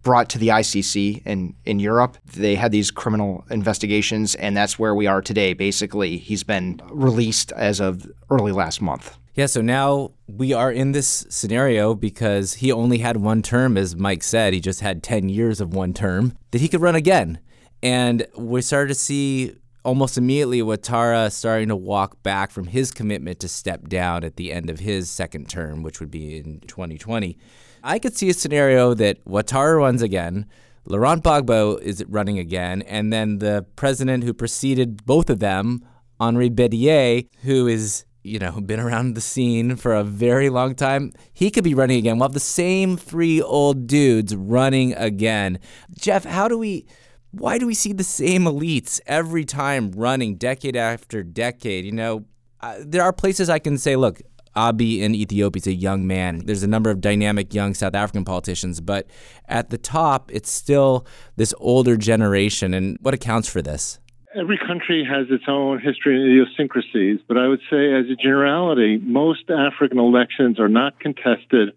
brought 0.03 0.29
to 0.31 0.39
the 0.39 0.49
ICC 0.49 1.25
in, 1.27 1.55
in 1.65 1.79
Europe. 1.79 2.17
They 2.35 2.55
had 2.57 2.73
these 2.73 2.91
criminal 2.91 3.45
investigations, 3.51 4.35
and 4.35 4.57
that's 4.57 4.79
where 4.79 4.95
we 4.95 5.07
are 5.07 5.23
today. 5.23 5.53
Basically, 5.53 6.19
he's 6.19 6.43
been 6.43 6.81
released 6.91 7.53
as 7.53 7.81
of 7.81 8.11
early 8.31 8.53
last 8.53 8.81
month. 8.81 9.17
Yeah, 9.35 9.47
so 9.47 9.63
now 9.63 10.11
we 10.27 10.53
are 10.53 10.71
in 10.71 10.93
this 10.93 11.27
scenario 11.31 11.95
because 11.95 12.55
he 12.55 12.71
only 12.71 12.99
had 12.99 13.17
one 13.17 13.41
term, 13.41 13.79
as 13.79 13.97
Mike 13.97 14.23
said. 14.23 14.53
He 14.53 14.61
just 14.61 14.81
had 14.81 15.03
10 15.03 15.31
years 15.31 15.61
of 15.61 15.73
one 15.73 15.95
term 15.95 16.37
that 16.51 16.61
he 16.61 16.69
could 16.69 16.83
run 16.83 16.95
again. 16.95 17.39
And 17.83 18.27
we 18.37 18.61
started 18.61 18.89
to 18.89 18.95
see 18.95 19.57
almost 19.85 20.17
immediately 20.17 20.61
Ouattara 20.61 21.31
starting 21.33 21.69
to 21.69 21.77
walk 21.77 22.23
back 22.23 22.51
from 22.51 22.67
his 22.67 22.91
commitment 22.91 23.41
to 23.41 23.49
step 23.49 23.89
down 23.89 24.25
at 24.25 24.37
the 24.37 24.53
end 24.53 24.71
of 24.71 24.81
his 24.81 25.11
second 25.11 25.49
term, 25.49 25.83
which 25.83 26.01
would 26.01 26.11
be 26.11 26.39
in 26.39 26.61
2020. 26.61 27.37
I 27.83 27.99
could 27.99 28.17
see 28.17 28.29
a 28.29 28.35
scenario 28.35 28.95
that 28.95 29.25
Ouattara 29.25 29.79
runs 29.79 30.03
again, 30.03 30.47
Laurent 30.85 31.23
Gbagbo 31.23 31.81
is 31.81 32.05
running 32.09 32.39
again, 32.39 32.83
and 32.83 33.13
then 33.13 33.39
the 33.39 33.65
president 33.77 34.25
who 34.25 34.35
preceded 34.35 35.05
both 35.05 35.31
of 35.31 35.39
them, 35.39 35.85
Henri 36.21 36.51
Bédié, 36.51 37.29
who 37.43 37.67
is 37.67 38.05
you 38.25 38.39
know 38.39 38.61
been 38.61 38.81
around 38.81 39.15
the 39.15 39.21
scene 39.21 39.77
for 39.77 39.95
a 39.95 40.05
very 40.05 40.49
long 40.49 40.75
time, 40.75 41.13
he 41.33 41.51
could 41.51 41.65
be 41.65 41.75
running 41.75 41.99
again. 41.99 42.19
We'll 42.19 42.29
have 42.29 42.35
the 42.35 42.41
same 42.41 42.97
three 42.97 43.41
old 43.41 43.87
dudes 43.87 44.35
running 44.35 44.95
again. 44.95 45.59
Jeff, 45.97 46.25
how 46.25 46.49
do 46.49 46.59
we? 46.59 46.87
Why 47.33 47.57
do 47.57 47.67
we 47.67 47.73
see 47.73 47.95
the 47.95 48.05
same 48.05 48.45
elites 48.45 49.01
every 49.07 49.47
time 49.47 49.91
running 49.93 50.37
decade 50.37 50.77
after 50.77 51.23
decade? 51.23 51.87
You 51.87 51.93
know, 51.93 52.25
uh, 52.61 52.77
there 52.81 53.03
are 53.03 53.13
places 53.13 53.49
I 53.49 53.59
can 53.59 53.79
say, 53.79 53.97
look, 53.97 54.21
Abiy 54.55 55.01
in 55.01 55.15
Ethiopia 55.15 55.59
is 55.59 55.67
a 55.67 55.73
young 55.73 56.07
man. 56.07 56.43
There's 56.45 56.63
a 56.63 56.67
number 56.67 56.91
of 56.91 57.01
dynamic 57.01 57.55
young 57.55 57.73
South 57.73 57.95
African 57.95 58.27
politicians, 58.27 58.83
but 58.83 59.07
at 59.49 59.71
the 59.71 59.79
top, 59.79 60.31
it's 60.31 60.51
still 60.51 61.07
this 61.37 61.55
older 61.57 61.97
generation. 61.97 62.75
And 62.75 62.99
what 63.01 63.15
accounts 63.15 63.49
for 63.49 63.63
this? 63.63 63.99
Every 64.35 64.59
country 64.59 65.03
has 65.11 65.29
its 65.31 65.45
own 65.49 65.81
history 65.81 66.17
and 66.17 66.31
idiosyncrasies, 66.31 67.21
but 67.27 67.39
I 67.39 67.49
would 67.49 67.61
say, 67.71 67.95
as 67.95 68.11
a 68.11 68.17
generality, 68.17 68.99
most 68.99 69.49
African 69.49 69.99
elections 69.99 70.61
are 70.61 70.69
not 70.69 71.01
contested 71.01 71.71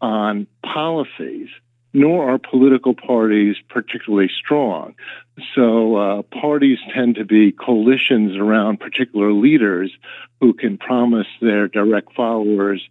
on 0.00 0.48
policies 0.64 1.48
nor 1.96 2.28
are 2.30 2.38
political 2.38 2.92
parties 2.92 3.56
particularly 3.70 4.28
strong. 4.28 4.94
So 5.54 5.96
uh, 5.96 6.22
parties 6.24 6.78
tend 6.94 7.14
to 7.14 7.24
be 7.24 7.52
coalitions 7.52 8.36
around 8.36 8.80
particular 8.80 9.32
leaders 9.32 9.90
who 10.38 10.52
can 10.52 10.76
promise 10.76 11.26
their 11.40 11.68
direct 11.68 12.12
followers 12.14 12.86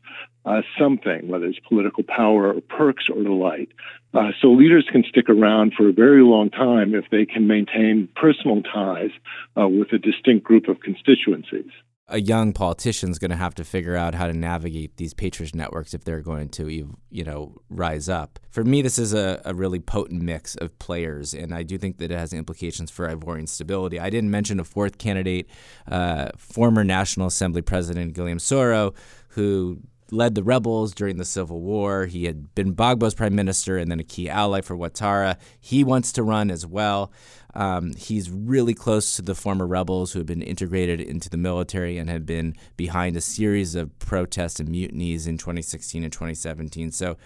uh, 0.46 0.64
something, 0.80 1.28
whether 1.28 1.46
it's 1.46 1.60
political 1.60 2.04
power 2.04 2.52
or 2.52 2.62
perks 2.62 3.06
or 3.08 3.22
the 3.22 3.30
like. 3.30 3.70
Uh, 4.16 4.32
so 4.42 4.48
leaders 4.48 4.88
can 4.92 5.04
stick 5.08 5.30
around 5.30 5.74
for 5.78 5.88
a 5.88 5.94
very 5.94 6.24
long 6.24 6.50
time 6.50 6.96
if 6.96 7.06
they 7.12 7.28
can 7.28 7.46
maintain 7.46 8.10
personal 8.16 8.64
ties 8.64 9.12
uh, 9.56 9.68
with 9.68 9.94
a 9.94 10.00
distinct 10.00 10.44
group 10.44 10.68
of 10.68 10.80
constituencies 10.80 11.70
a 12.08 12.22
young 12.22 12.54
politician 12.54 13.10
is 13.10 13.18
going 13.18 13.32
to 13.32 13.38
have 13.38 13.56
to 13.56 13.64
figure 13.64 13.96
out 13.96 14.14
how 14.14 14.28
to 14.28 14.34
navigate 14.34 14.98
these 14.98 15.14
patronage 15.14 15.56
networks 15.56 15.94
if 15.94 16.04
they're 16.04 16.22
going 16.22 16.50
to, 16.50 16.70
you 17.10 17.24
know, 17.24 17.56
rise 17.70 18.08
up. 18.08 18.40
For 18.52 18.64
me, 18.64 18.84
this 18.84 19.00
is 19.00 19.14
a, 19.14 19.42
a 19.44 19.56
really 19.56 19.80
potent 19.80 20.22
mix 20.22 20.56
of 20.56 20.78
players, 20.78 21.34
and 21.34 21.54
I 21.54 21.64
do 21.64 21.80
think 21.80 21.98
that 21.98 22.12
it 22.12 22.18
has 22.18 22.32
implications 22.32 22.92
for 22.92 23.08
Ivorian 23.08 23.50
stability. 23.50 24.00
I 24.00 24.12
didn't 24.12 24.30
mention 24.30 24.60
a 24.60 24.64
fourth 24.64 25.00
candidate, 25.00 25.50
uh, 25.88 26.30
former 26.38 26.84
National 26.84 27.28
Assembly 27.28 27.64
President 27.64 28.14
Guillaume 28.14 28.38
Soro, 28.38 28.94
who 29.30 29.80
led 30.12 30.36
the 30.36 30.44
rebels 30.44 30.94
during 30.94 31.18
the 31.18 31.26
Civil 31.26 31.60
War. 31.62 32.06
He 32.06 32.26
had 32.26 32.54
been 32.54 32.76
Gbagbo's 32.76 33.16
prime 33.16 33.36
minister 33.36 33.78
and 33.78 33.90
then 33.90 34.00
a 34.00 34.04
key 34.04 34.30
ally 34.30 34.62
for 34.62 34.78
Ouattara. 34.78 35.38
He 35.60 35.84
wants 35.84 36.12
to 36.14 36.24
run 36.24 36.52
as 36.52 36.66
well. 36.66 37.12
Um, 37.56 37.94
he's 37.96 38.30
really 38.30 38.74
close 38.74 39.16
to 39.16 39.22
the 39.22 39.36
former 39.36 39.66
rebels 39.66 40.12
who 40.12 40.20
have 40.20 40.26
been 40.26 40.42
integrated 40.42 41.00
into 41.00 41.30
the 41.30 41.38
military 41.38 41.98
and 41.98 42.10
have 42.10 42.26
been 42.26 42.56
behind 42.76 43.16
a 43.16 43.22
series 43.22 43.76
of 43.76 43.98
protests 44.00 44.60
and 44.60 44.70
mutinies 44.70 45.26
in 45.26 45.38
2016 45.38 46.04
and 46.04 46.12
2017. 46.12 46.92
So, 46.92 47.18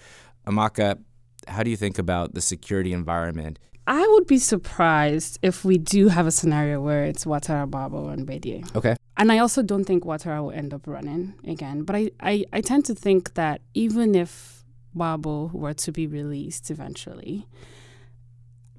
Amaka, 0.46 1.00
how 1.48 1.64
do 1.64 1.70
you 1.70 1.78
think 1.78 1.98
about 1.98 2.34
the 2.34 2.42
security 2.42 2.94
environment? 2.94 3.60
I 3.88 4.08
would 4.08 4.28
be 4.28 4.38
surprised 4.38 5.40
if 5.42 5.66
we 5.66 5.80
do 5.80 6.10
have 6.10 6.28
a 6.28 6.32
scenario 6.32 6.80
where 6.80 7.06
it's 7.06 7.26
Ouattara, 7.26 7.68
Gbagbo, 7.68 8.14
and 8.14 8.28
Bédié. 8.28 8.76
Okay. 8.76 8.96
And 9.18 9.32
I 9.32 9.40
also 9.40 9.64
don't 9.64 9.84
think 9.84 10.04
Ouattara 10.04 10.44
will 10.44 10.52
end 10.52 10.76
up 10.76 10.86
running 10.86 11.34
again. 11.48 11.84
But 11.84 11.96
I, 11.96 12.12
I, 12.20 12.46
I 12.54 12.62
tend 12.62 12.86
to 12.86 12.94
think 12.94 13.34
that 13.34 13.62
even 13.74 14.14
if 14.14 14.64
Gbagbo 14.96 15.52
were 15.54 15.74
to 15.74 15.92
be 15.92 16.06
released 16.06 16.70
eventually, 16.70 17.48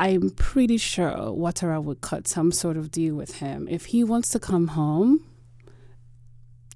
I'm 0.01 0.31
pretty 0.31 0.79
sure 0.79 1.11
Ouattara 1.11 1.85
would 1.85 2.01
cut 2.01 2.27
some 2.27 2.53
sort 2.53 2.79
of 2.79 2.91
deal 2.91 3.15
with 3.15 3.35
him. 3.35 3.69
If 3.69 3.85
he 3.85 4.03
wants 4.03 4.31
to 4.31 4.39
come 4.39 4.69
home, 4.69 5.27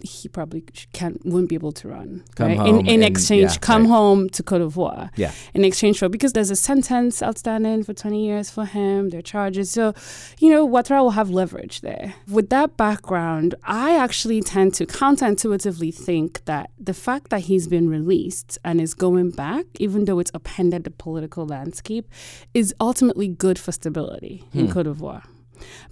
he 0.05 0.29
probably 0.29 0.63
can't 0.93 1.25
wouldn't 1.25 1.49
be 1.49 1.55
able 1.55 1.73
to 1.73 1.89
run 1.89 2.23
come 2.37 2.49
right? 2.49 2.59
home 2.59 2.81
in, 2.81 2.87
in 2.87 3.03
exchange 3.03 3.53
yeah, 3.53 3.59
come 3.59 3.83
right. 3.83 3.89
home 3.89 4.29
to 4.29 4.43
Cote 4.43 4.61
d'Ivoire 4.61 5.11
yeah 5.17 5.33
in 5.55 5.65
exchange 5.65 5.99
for 5.99 6.09
because 6.09 6.33
there's 6.35 6.51
a 6.51 6.57
sentence 6.57 7.23
outstanding 7.23 7.83
for 7.83 7.95
20 7.95 8.25
years 8.25 8.51
for 8.51 8.65
him 8.67 9.11
there 9.11 9.19
are 9.19 9.23
charges 9.23 9.71
so 9.71 9.95
you 10.39 10.51
know 10.51 10.69
Ouattara 10.69 11.01
will 11.01 11.11
have 11.13 11.31
leverage 11.31 11.81
there 11.81 12.15
with 12.29 12.51
that 12.51 12.77
background 12.77 13.55
I 13.65 13.97
actually 13.97 14.41
tend 14.43 14.75
to 14.75 14.87
counterintuitively 14.87 15.95
think 15.95 16.45
that 16.45 16.71
the 16.79 16.95
fact 16.95 17.31
that 17.31 17.41
he's 17.41 17.67
been 17.67 17.89
released 17.89 18.59
and 18.65 18.81
is 18.81 18.95
going 18.95 19.31
back 19.31 19.65
even 19.79 20.05
though 20.05 20.19
it's 20.19 20.31
upended 20.35 20.85
the 20.85 20.91
political 20.91 21.47
landscape 21.47 22.09
is 22.53 22.75
ultimately 22.81 23.29
good 23.29 23.59
for 23.59 23.73
stability 23.73 24.45
in 24.53 24.67
Hmm. 24.67 24.73
Cote 24.73 24.87
d'Ivoire 24.87 25.23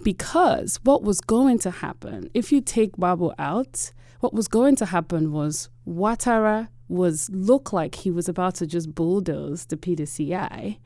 because 0.03 0.79
what 0.83 1.03
was 1.03 1.21
going 1.21 1.59
to 1.59 1.71
happen 1.71 2.29
if 2.33 2.51
you 2.51 2.61
take 2.61 2.93
Gbagbo 2.93 3.33
out, 3.39 3.91
what 4.23 4.33
was 4.33 4.47
going 4.47 4.77
to 4.77 4.85
happen 4.85 5.33
was 5.33 5.69
Ouattara 5.85 6.69
was 6.87 7.29
look 7.29 7.73
like 7.73 7.95
he 7.95 8.09
was 8.09 8.29
about 8.29 8.55
to 8.55 8.65
just 8.65 8.95
bulldoze 8.95 9.65
the 9.65 9.75
PDCI, 9.75 10.77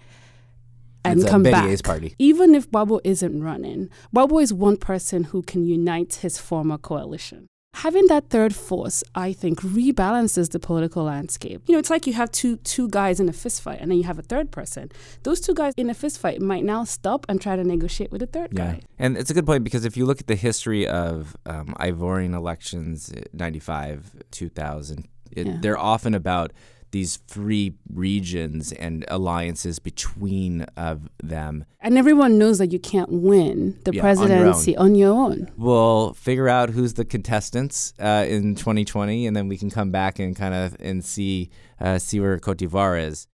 and 1.05 1.21
It's 1.21 1.29
come 1.29 1.43
back. 1.43 1.83
Party. 1.83 2.15
Even 2.17 2.55
if 2.55 2.69
Gbagbo 2.71 2.99
isn't 3.03 3.43
running, 3.43 3.89
Gbagbo 4.13 4.41
is 4.41 4.51
one 4.51 4.77
person 4.77 5.25
who 5.25 5.43
can 5.43 5.63
unite 5.63 6.15
his 6.15 6.39
former 6.39 6.79
coalition. 6.79 7.45
Having 7.83 8.07
that 8.07 8.29
third 8.29 8.55
force, 8.55 9.03
I 9.13 9.33
think, 9.33 9.59
rebalances 9.61 10.49
the 10.49 10.59
political 10.59 11.03
landscape. 11.03 11.61
You 11.67 11.73
know, 11.73 11.79
it's 11.79 11.91
like 11.91 12.07
you 12.07 12.13
have 12.13 12.31
two 12.31 12.57
two 12.73 12.87
guys 12.89 13.19
in 13.19 13.29
a 13.29 13.33
fist 13.33 13.61
fight, 13.61 13.79
and 13.81 13.91
then 13.91 13.97
you 13.99 14.03
have 14.05 14.17
a 14.17 14.23
third 14.23 14.49
person. 14.51 14.91
Those 15.23 15.39
two 15.39 15.53
guys 15.53 15.73
in 15.77 15.89
a 15.89 15.93
fist 15.93 16.17
fight 16.19 16.41
might 16.41 16.63
now 16.63 16.85
stop 16.85 17.25
and 17.29 17.39
try 17.39 17.55
to 17.55 17.63
negotiate 17.63 18.11
with 18.11 18.21
the 18.21 18.27
third 18.27 18.55
guy. 18.55 18.81
And 18.97 19.15
it's 19.15 19.29
a 19.29 19.33
good 19.35 19.45
point 19.45 19.63
because 19.63 19.85
if 19.85 19.95
you 19.97 20.05
look 20.07 20.19
at 20.19 20.27
the 20.27 20.35
history 20.35 20.87
of 20.87 21.35
um, 21.45 21.75
Ivorian 21.79 22.33
elections, 22.33 23.11
uh, 23.15 23.21
95, 23.33 24.23
2000, 24.31 25.07
Yeah. 25.35 25.57
they're 25.61 25.77
often 25.77 26.13
about 26.15 26.51
these 26.97 27.19
free 27.27 27.75
regions 27.93 28.71
and 28.71 29.05
alliances 29.07 29.77
between 29.77 30.63
of 30.75 31.07
them. 31.21 31.63
And 31.79 31.95
everyone 31.95 32.39
knows 32.39 32.57
that 32.57 32.71
you 32.71 32.79
can't 32.79 33.11
win 33.11 33.77
the 33.83 33.93
Yeah, 33.93 34.01
on 34.01 34.17
your 34.17 34.27
presidency 34.27 34.75
on 34.75 34.95
your 34.95 35.13
own. 35.13 35.51
We'll 35.57 36.13
figure 36.13 36.49
out 36.49 36.71
who's 36.71 36.95
the 36.95 37.05
contestants 37.05 37.93
uh, 37.99 38.25
in 38.27 38.55
2020, 38.55 39.27
and 39.27 39.35
then 39.35 39.47
we 39.47 39.59
can 39.59 39.69
come 39.69 39.91
back 39.91 40.17
and 40.17 40.35
kind 40.35 40.55
of 40.55 40.75
and 40.79 41.05
see 41.05 41.51
uh, 41.79 41.99
see 41.99 42.19
where 42.19 42.39
Cote 42.39 42.57
d'Ivoire 42.57 42.99
is. 42.99 43.27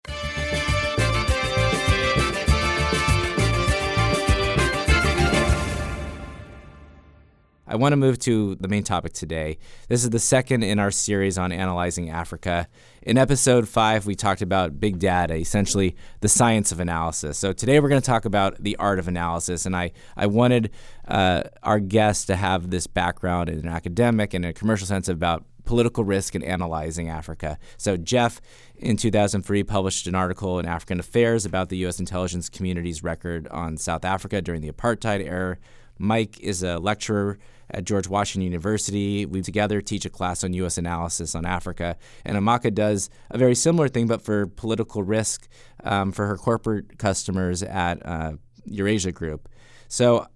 I 7.74 7.76
want 7.76 7.90
to 7.90 7.96
move 7.96 8.20
to 8.20 8.54
the 8.54 8.68
main 8.68 8.84
topic 8.84 9.14
today. 9.14 9.58
This 9.88 10.04
is 10.04 10.10
the 10.10 10.20
second 10.20 10.62
in 10.62 10.78
our 10.78 10.92
series 10.92 11.36
on 11.36 11.50
analyzing 11.50 12.08
Africa. 12.08 12.68
In 13.02 13.18
episode 13.18 13.68
five, 13.68 14.06
we 14.06 14.14
talked 14.14 14.42
about 14.42 14.78
big 14.78 15.00
data, 15.00 15.34
essentially 15.34 15.96
the 16.20 16.28
science 16.28 16.70
of 16.70 16.78
analysis. 16.78 17.36
So 17.36 17.52
today 17.52 17.80
we're 17.80 17.88
going 17.88 18.00
to 18.00 18.06
talk 18.06 18.26
about 18.26 18.62
the 18.62 18.76
art 18.76 19.00
of 19.00 19.08
analysis. 19.08 19.66
And 19.66 19.74
I, 19.74 19.90
I 20.16 20.26
wanted 20.26 20.70
uh, 21.08 21.42
our 21.64 21.80
guests 21.80 22.26
to 22.26 22.36
have 22.36 22.70
this 22.70 22.86
background 22.86 23.48
in 23.48 23.58
an 23.58 23.68
academic 23.68 24.34
and 24.34 24.44
a 24.44 24.52
commercial 24.52 24.86
sense 24.86 25.08
about 25.08 25.44
political 25.64 26.04
risk 26.04 26.36
and 26.36 26.44
analyzing 26.44 27.08
Africa. 27.08 27.58
So, 27.76 27.96
Jeff, 27.96 28.40
in 28.76 28.96
2003, 28.96 29.64
published 29.64 30.06
an 30.06 30.14
article 30.14 30.60
in 30.60 30.66
African 30.66 31.00
Affairs 31.00 31.44
about 31.44 31.70
the 31.70 31.78
U.S. 31.78 31.98
intelligence 31.98 32.48
community's 32.48 33.02
record 33.02 33.48
on 33.48 33.78
South 33.78 34.04
Africa 34.04 34.40
during 34.40 34.60
the 34.60 34.70
apartheid 34.70 35.26
era. 35.26 35.56
Mike 35.98 36.38
is 36.40 36.62
a 36.62 36.78
lecturer 36.78 37.38
at 37.70 37.84
George 37.84 38.08
Washington 38.08 38.42
University. 38.42 39.26
We 39.26 39.42
together 39.42 39.80
teach 39.80 40.04
a 40.04 40.10
class 40.10 40.44
on 40.44 40.52
U.S. 40.54 40.78
analysis 40.78 41.34
on 41.34 41.44
Africa. 41.44 41.96
And 42.24 42.36
Amaka 42.36 42.74
does 42.74 43.10
a 43.30 43.38
very 43.38 43.54
similar 43.54 43.88
thing, 43.88 44.06
but 44.06 44.22
for 44.22 44.46
political 44.46 45.02
risk 45.02 45.48
um, 45.82 46.12
for 46.12 46.26
her 46.26 46.36
corporate 46.36 46.98
customers 46.98 47.62
at 47.62 48.04
uh, 48.06 48.32
Eurasia 48.64 49.12
Group. 49.12 49.48
So 49.88 50.26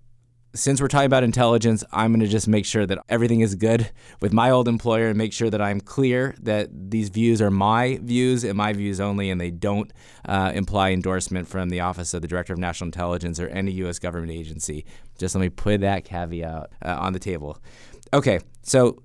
since 0.54 0.80
we're 0.80 0.88
talking 0.88 1.06
about 1.06 1.22
intelligence, 1.22 1.84
I'm 1.92 2.12
going 2.12 2.20
to 2.20 2.26
just 2.26 2.48
make 2.48 2.64
sure 2.64 2.86
that 2.86 2.98
everything 3.08 3.40
is 3.40 3.54
good 3.54 3.90
with 4.20 4.32
my 4.32 4.50
old 4.50 4.66
employer 4.66 5.08
and 5.08 5.18
make 5.18 5.32
sure 5.32 5.50
that 5.50 5.60
I'm 5.60 5.80
clear 5.80 6.34
that 6.40 6.90
these 6.90 7.10
views 7.10 7.42
are 7.42 7.50
my 7.50 7.98
views 8.02 8.44
and 8.44 8.56
my 8.56 8.72
views 8.72 8.98
only, 9.00 9.30
and 9.30 9.40
they 9.40 9.50
don't 9.50 9.92
uh, 10.24 10.52
imply 10.54 10.90
endorsement 10.90 11.48
from 11.48 11.68
the 11.68 11.80
Office 11.80 12.14
of 12.14 12.22
the 12.22 12.28
Director 12.28 12.52
of 12.52 12.58
National 12.58 12.88
Intelligence 12.88 13.38
or 13.38 13.48
any 13.48 13.72
U.S. 13.72 13.98
government 13.98 14.32
agency. 14.32 14.84
Just 15.18 15.34
let 15.34 15.42
me 15.42 15.50
put 15.50 15.80
that 15.82 16.04
caveat 16.04 16.70
uh, 16.82 16.96
on 16.98 17.12
the 17.12 17.18
table. 17.18 17.58
Okay, 18.12 18.40
so 18.62 19.02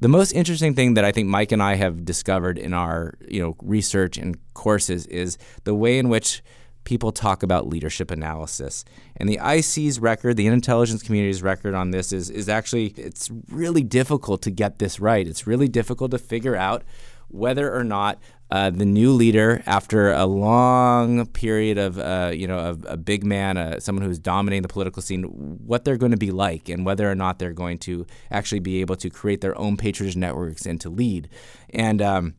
the 0.00 0.08
most 0.08 0.32
interesting 0.32 0.74
thing 0.74 0.94
that 0.94 1.04
I 1.04 1.12
think 1.12 1.28
Mike 1.28 1.52
and 1.52 1.62
I 1.62 1.74
have 1.74 2.04
discovered 2.04 2.58
in 2.58 2.72
our 2.72 3.14
you 3.28 3.40
know 3.40 3.56
research 3.62 4.18
and 4.18 4.38
courses 4.54 5.06
is 5.06 5.38
the 5.64 5.74
way 5.74 5.98
in 5.98 6.08
which 6.08 6.42
people 6.86 7.12
talk 7.12 7.42
about 7.42 7.68
leadership 7.68 8.10
analysis. 8.10 8.86
And 9.18 9.28
the 9.28 9.38
IC's 9.44 10.00
record, 10.00 10.38
the 10.38 10.46
intelligence 10.46 11.02
community's 11.02 11.42
record 11.42 11.74
on 11.74 11.90
this 11.90 12.12
is 12.12 12.30
is 12.30 12.48
actually 12.48 12.94
it's 12.96 13.30
really 13.50 13.82
difficult 13.82 14.40
to 14.42 14.50
get 14.50 14.78
this 14.78 14.98
right. 14.98 15.26
It's 15.26 15.46
really 15.46 15.68
difficult 15.68 16.12
to 16.12 16.18
figure 16.18 16.56
out 16.56 16.84
whether 17.28 17.74
or 17.74 17.84
not 17.84 18.18
uh, 18.50 18.70
the 18.70 18.84
new 18.84 19.10
leader, 19.10 19.60
after 19.66 20.12
a 20.12 20.24
long 20.24 21.26
period 21.26 21.78
of, 21.78 21.98
uh, 21.98 22.30
you 22.32 22.46
know, 22.46 22.58
of 22.58 22.86
a 22.88 22.96
big 22.96 23.24
man, 23.24 23.56
uh, 23.56 23.80
someone 23.80 24.04
who's 24.04 24.20
dominating 24.20 24.62
the 24.62 24.68
political 24.68 25.02
scene, 25.02 25.24
what 25.24 25.84
they're 25.84 25.96
going 25.96 26.12
to 26.12 26.16
be 26.16 26.30
like, 26.30 26.68
and 26.68 26.86
whether 26.86 27.10
or 27.10 27.16
not 27.16 27.40
they're 27.40 27.52
going 27.52 27.76
to 27.78 28.06
actually 28.30 28.60
be 28.60 28.80
able 28.80 28.94
to 28.94 29.10
create 29.10 29.40
their 29.40 29.58
own 29.58 29.76
patronage 29.76 30.14
networks 30.14 30.64
and 30.64 30.80
to 30.80 30.88
lead. 30.88 31.28
And 31.70 32.00
um, 32.00 32.34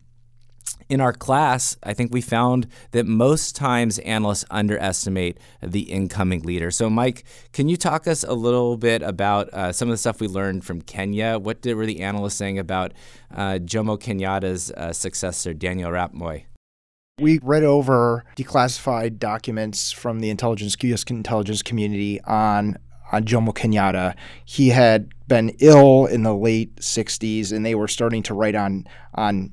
in 0.89 1.01
our 1.01 1.13
class, 1.13 1.77
I 1.83 1.93
think 1.93 2.13
we 2.13 2.21
found 2.21 2.67
that 2.91 3.05
most 3.05 3.55
times 3.55 3.99
analysts 3.99 4.45
underestimate 4.49 5.37
the 5.61 5.81
incoming 5.81 6.43
leader. 6.43 6.71
So, 6.71 6.89
Mike, 6.89 7.23
can 7.51 7.67
you 7.67 7.77
talk 7.77 8.07
us 8.07 8.23
a 8.23 8.33
little 8.33 8.77
bit 8.77 9.01
about 9.01 9.49
uh, 9.49 9.71
some 9.71 9.89
of 9.89 9.93
the 9.93 9.97
stuff 9.97 10.21
we 10.21 10.27
learned 10.27 10.63
from 10.63 10.81
Kenya? 10.81 11.37
What 11.39 11.61
did, 11.61 11.75
were 11.75 11.85
the 11.85 12.01
analysts 12.01 12.35
saying 12.35 12.59
about 12.59 12.93
uh, 13.35 13.59
Jomo 13.61 13.99
Kenyatta's 13.99 14.71
uh, 14.71 14.93
successor, 14.93 15.53
Daniel 15.53 15.91
Arap 15.91 16.13
Moi? 16.13 16.39
We 17.19 17.39
read 17.41 17.63
over 17.63 18.23
declassified 18.35 19.17
documents 19.17 19.91
from 19.91 20.19
the 20.19 20.29
intelligence 20.29 20.75
U.S. 20.81 21.03
intelligence 21.03 21.63
community 21.63 22.21
on 22.21 22.77
on 23.11 23.23
Jomo 23.23 23.55
Kenyatta. 23.55 24.15
He 24.45 24.69
had 24.69 25.09
been 25.27 25.49
ill 25.59 26.05
in 26.05 26.23
the 26.23 26.35
late 26.35 26.75
60s, 26.77 27.51
and 27.51 27.65
they 27.65 27.75
were 27.75 27.87
starting 27.87 28.21
to 28.23 28.33
write 28.33 28.55
on 28.55 28.85
on 29.15 29.51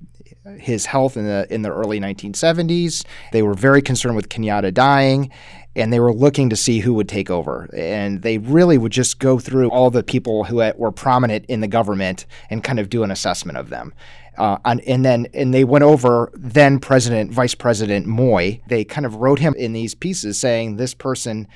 his 0.59 0.87
health 0.87 1.17
in 1.17 1.27
the 1.27 1.47
in 1.51 1.63
the 1.63 1.73
early 1.73 2.01
1970s. 2.01 3.05
They 3.33 3.43
were 3.43 3.55
very 3.55 3.83
concerned 3.83 4.17
with 4.17 4.29
Kenyatta 4.29 4.73
dying, 4.73 5.31
and 5.77 5.93
they 5.93 6.01
were 6.01 6.13
looking 6.13 6.51
to 6.51 6.57
see 6.57 6.81
who 6.81 6.95
would 6.95 7.09
take 7.09 7.31
over. 7.31 7.69
And 7.75 8.23
they 8.23 8.39
really 8.39 8.79
would 8.79 8.93
just 8.93 9.19
go 9.19 9.39
through 9.39 9.71
all 9.71 9.91
the 9.91 10.03
people 10.03 10.45
who 10.45 10.57
were 10.77 10.93
prominent 10.93 11.47
in 11.47 11.61
the 11.61 11.69
government 11.69 12.27
and 12.51 12.63
kind 12.63 12.79
of 12.79 12.89
do 12.89 13.03
an 13.03 13.11
assessment 13.11 13.59
of 13.59 13.71
them. 13.71 13.95
Uh, 14.37 14.59
and, 14.65 14.81
and 14.83 15.05
then 15.05 15.29
and 15.33 15.55
they 15.55 15.65
went 15.65 15.85
over 15.85 16.31
then 16.35 16.79
President 16.79 17.31
Vice 17.31 17.55
President 17.55 18.07
Moi. 18.07 18.57
They 18.69 18.85
kind 18.85 19.07
of 19.07 19.17
wrote 19.17 19.39
him 19.39 19.55
in 19.55 19.73
these 19.73 19.95
pieces 19.95 20.39
saying 20.39 20.77
this 20.77 20.95
person 20.95 21.49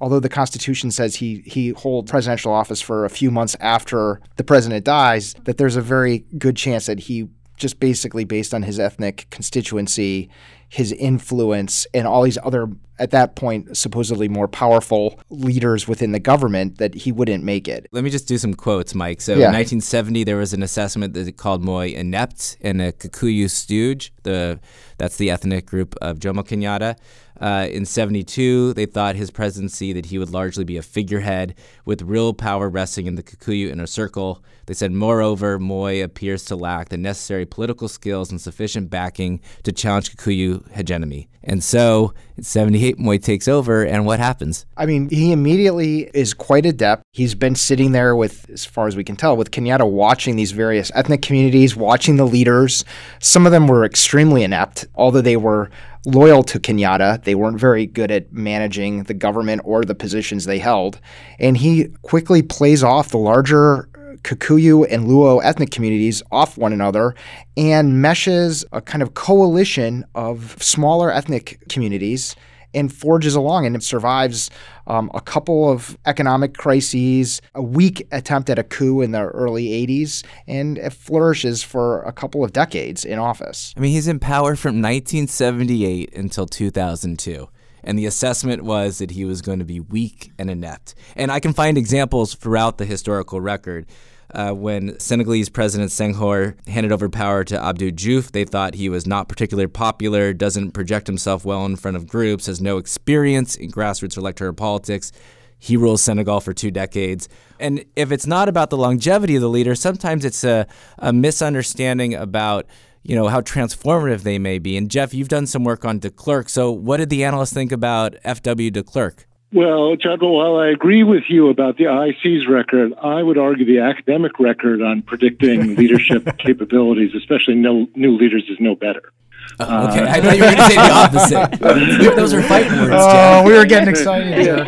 although 0.00 0.20
the 0.20 0.28
Constitution 0.28 0.90
says 0.90 1.16
he 1.16 1.42
he 1.46 1.70
holds 1.70 2.10
presidential 2.10 2.52
office 2.52 2.80
for 2.80 3.04
a 3.04 3.10
few 3.10 3.30
months 3.30 3.56
after 3.60 4.20
the 4.36 4.44
president 4.44 4.84
dies, 4.84 5.34
that 5.44 5.56
there's 5.56 5.76
a 5.76 5.80
very 5.82 6.24
good 6.36 6.56
chance 6.56 6.86
that 6.86 7.00
he 7.00 7.28
just 7.56 7.80
basically 7.80 8.24
based 8.24 8.52
on 8.54 8.62
his 8.62 8.78
ethnic 8.80 9.26
constituency, 9.30 10.28
his 10.68 10.92
influence, 10.92 11.86
and 11.94 12.06
all 12.06 12.22
these 12.22 12.38
other 12.42 12.68
at 12.98 13.10
that 13.10 13.34
point 13.34 13.76
supposedly 13.76 14.28
more 14.28 14.46
powerful 14.46 15.18
leaders 15.28 15.88
within 15.88 16.12
the 16.12 16.20
government 16.20 16.78
that 16.78 16.94
he 16.94 17.10
wouldn't 17.10 17.42
make 17.42 17.66
it. 17.66 17.88
Let 17.90 18.04
me 18.04 18.10
just 18.10 18.28
do 18.28 18.38
some 18.38 18.54
quotes, 18.54 18.94
Mike. 18.94 19.20
So, 19.20 19.32
Yeah. 19.32 19.46
in 19.48 19.52
1970, 19.52 20.22
there 20.22 20.36
was 20.36 20.52
an 20.52 20.62
assessment 20.62 21.12
that 21.14 21.36
called 21.36 21.64
Moi 21.64 21.86
inept 21.88 22.56
and 22.60 22.80
a 22.80 22.92
Kikuyu 22.92 23.50
stooge. 23.50 24.12
The 24.22 24.60
that's 24.98 25.16
the 25.16 25.30
ethnic 25.30 25.66
group 25.66 25.96
of 26.00 26.18
Jomo 26.20 26.46
Kenyatta. 26.46 26.94
Uh, 27.40 27.66
in 27.70 27.84
72, 27.84 28.74
they 28.74 28.86
thought 28.86 29.16
his 29.16 29.30
presidency 29.30 29.92
that 29.92 30.06
he 30.06 30.18
would 30.18 30.30
largely 30.30 30.64
be 30.64 30.76
a 30.76 30.82
figurehead 30.82 31.54
with 31.84 32.02
real 32.02 32.32
power 32.32 32.68
resting 32.68 33.06
in 33.06 33.16
the 33.16 33.22
Kikuyu 33.22 33.70
inner 33.70 33.86
circle. 33.86 34.42
They 34.66 34.74
said, 34.74 34.92
moreover, 34.92 35.58
Moi 35.58 36.02
appears 36.02 36.44
to 36.46 36.56
lack 36.56 36.88
the 36.88 36.96
necessary 36.96 37.44
political 37.44 37.88
skills 37.88 38.30
and 38.30 38.40
sufficient 38.40 38.88
backing 38.88 39.40
to 39.64 39.72
challenge 39.72 40.16
Kikuyu 40.16 40.70
hegemony. 40.72 41.28
And 41.42 41.62
so, 41.62 42.14
in 42.38 42.44
78, 42.44 42.98
Moi 42.98 43.18
takes 43.18 43.46
over, 43.48 43.84
and 43.84 44.06
what 44.06 44.18
happens? 44.18 44.64
I 44.78 44.86
mean, 44.86 45.10
he 45.10 45.30
immediately 45.30 46.10
is 46.14 46.32
quite 46.32 46.64
adept. 46.64 47.02
He's 47.12 47.34
been 47.34 47.54
sitting 47.54 47.92
there 47.92 48.16
with, 48.16 48.48
as 48.48 48.64
far 48.64 48.86
as 48.86 48.96
we 48.96 49.04
can 49.04 49.16
tell, 49.16 49.36
with 49.36 49.50
Kenyatta 49.50 49.88
watching 49.88 50.36
these 50.36 50.52
various 50.52 50.90
ethnic 50.94 51.20
communities, 51.20 51.76
watching 51.76 52.16
the 52.16 52.26
leaders. 52.26 52.84
Some 53.20 53.44
of 53.44 53.52
them 53.52 53.66
were 53.66 53.84
extremely 53.84 54.42
inept, 54.42 54.86
although 54.94 55.20
they 55.20 55.36
were 55.36 55.70
loyal 56.06 56.42
to 56.44 56.58
Kenyatta. 56.58 57.22
They 57.24 57.34
weren't 57.34 57.58
very 57.58 57.86
good 57.86 58.10
at 58.10 58.32
managing 58.32 59.04
the 59.04 59.14
government 59.14 59.62
or 59.64 59.84
the 59.84 59.94
positions 59.94 60.44
they 60.44 60.58
held. 60.58 61.00
And 61.38 61.56
he 61.56 61.88
quickly 62.02 62.42
plays 62.42 62.82
off 62.82 63.08
the 63.08 63.18
larger 63.18 63.88
Kikuyu 64.22 64.86
and 64.90 65.04
Luo 65.04 65.40
ethnic 65.44 65.70
communities 65.70 66.22
off 66.32 66.56
one 66.56 66.72
another 66.72 67.14
and 67.56 68.00
meshes 68.00 68.64
a 68.72 68.80
kind 68.80 69.02
of 69.02 69.14
coalition 69.14 70.04
of 70.14 70.56
smaller 70.62 71.12
ethnic 71.12 71.62
communities 71.68 72.34
and 72.74 72.92
forges 72.92 73.34
along 73.34 73.66
and 73.66 73.76
it 73.76 73.82
survives 73.82 74.50
um, 74.86 75.10
a 75.14 75.20
couple 75.20 75.70
of 75.70 75.96
economic 76.06 76.56
crises, 76.56 77.40
a 77.54 77.62
weak 77.62 78.06
attempt 78.12 78.50
at 78.50 78.58
a 78.58 78.64
coup 78.64 79.00
in 79.00 79.12
the 79.12 79.20
early 79.20 79.68
80s, 79.86 80.24
and 80.46 80.78
it 80.78 80.92
flourishes 80.92 81.62
for 81.62 82.02
a 82.02 82.12
couple 82.12 82.44
of 82.44 82.52
decades 82.52 83.04
in 83.04 83.18
office. 83.18 83.72
I 83.76 83.80
mean, 83.80 83.92
he's 83.92 84.08
in 84.08 84.18
power 84.18 84.56
from 84.56 84.82
1978 84.82 86.14
until 86.14 86.46
2002. 86.46 87.48
And 87.86 87.98
the 87.98 88.06
assessment 88.06 88.62
was 88.62 88.98
that 88.98 89.10
he 89.10 89.24
was 89.24 89.42
going 89.42 89.58
to 89.58 89.64
be 89.64 89.78
weak 89.78 90.32
and 90.38 90.50
inept. 90.50 90.94
And 91.16 91.30
I 91.30 91.38
can 91.38 91.52
find 91.52 91.76
examples 91.76 92.34
throughout 92.34 92.78
the 92.78 92.86
historical 92.86 93.40
record. 93.40 93.86
Uh, 94.34 94.52
when 94.52 94.98
Senegalese 94.98 95.48
President 95.48 95.90
Senghor 95.90 96.56
handed 96.68 96.92
over 96.92 97.08
power 97.08 97.44
to 97.44 97.56
Abdou 97.56 97.92
Diouf. 97.92 98.32
They 98.32 98.44
thought 98.44 98.74
he 98.74 98.88
was 98.88 99.06
not 99.06 99.28
particularly 99.28 99.68
popular, 99.68 100.32
doesn't 100.32 100.72
project 100.72 101.06
himself 101.06 101.44
well 101.44 101.64
in 101.64 101.76
front 101.76 101.96
of 101.96 102.06
groups, 102.06 102.46
has 102.46 102.60
no 102.60 102.78
experience 102.78 103.56
in 103.56 103.70
grassroots 103.70 104.16
electoral 104.16 104.54
politics. 104.54 105.12
He 105.58 105.76
rules 105.76 106.02
Senegal 106.02 106.40
for 106.40 106.52
two 106.52 106.70
decades. 106.70 107.28
And 107.58 107.84
if 107.96 108.12
it's 108.12 108.26
not 108.26 108.48
about 108.48 108.70
the 108.70 108.76
longevity 108.76 109.36
of 109.36 109.42
the 109.42 109.48
leader, 109.48 109.74
sometimes 109.74 110.24
it's 110.24 110.44
a, 110.44 110.66
a 110.98 111.12
misunderstanding 111.12 112.14
about 112.14 112.66
you 113.02 113.14
know 113.14 113.28
how 113.28 113.40
transformative 113.40 114.22
they 114.22 114.38
may 114.38 114.58
be. 114.58 114.76
And 114.76 114.90
Jeff, 114.90 115.12
you've 115.14 115.28
done 115.28 115.46
some 115.46 115.62
work 115.62 115.84
on 115.84 115.98
de 115.98 116.10
Klerk. 116.10 116.48
So 116.48 116.72
what 116.72 116.96
did 116.96 117.10
the 117.10 117.22
analysts 117.22 117.52
think 117.52 117.70
about 117.70 118.16
F.W. 118.24 118.70
de 118.70 118.82
Klerk? 118.82 119.26
Well, 119.54 119.94
Judd, 119.94 120.20
while 120.20 120.56
I 120.56 120.66
agree 120.66 121.04
with 121.04 121.22
you 121.28 121.48
about 121.48 121.76
the 121.76 121.84
IC's 121.84 122.48
record, 122.48 122.92
I 123.00 123.22
would 123.22 123.38
argue 123.38 123.64
the 123.64 123.78
academic 123.78 124.40
record 124.40 124.82
on 124.82 125.02
predicting 125.02 125.74
leadership 125.76 126.38
capabilities, 126.38 127.14
especially 127.14 127.54
no, 127.54 127.86
new 127.94 128.16
leaders, 128.16 128.42
is 128.50 128.58
no 128.58 128.74
better. 128.74 129.12
Oh, 129.60 129.88
okay, 129.88 130.00
uh, 130.00 130.10
I 130.10 130.20
thought 130.20 130.36
you 130.36 130.42
were 130.42 130.50
going 130.50 130.56
to 130.56 130.64
say 130.64 130.74
the 130.74 131.60
opposite. 131.60 132.16
Those 132.16 132.34
are 132.34 132.42
fighting 132.42 132.72
words. 132.80 132.94
Oh, 132.96 133.44
we 133.44 133.52
were 133.52 133.64
getting 133.64 133.88
excited 133.88 134.36
here. 134.38 134.66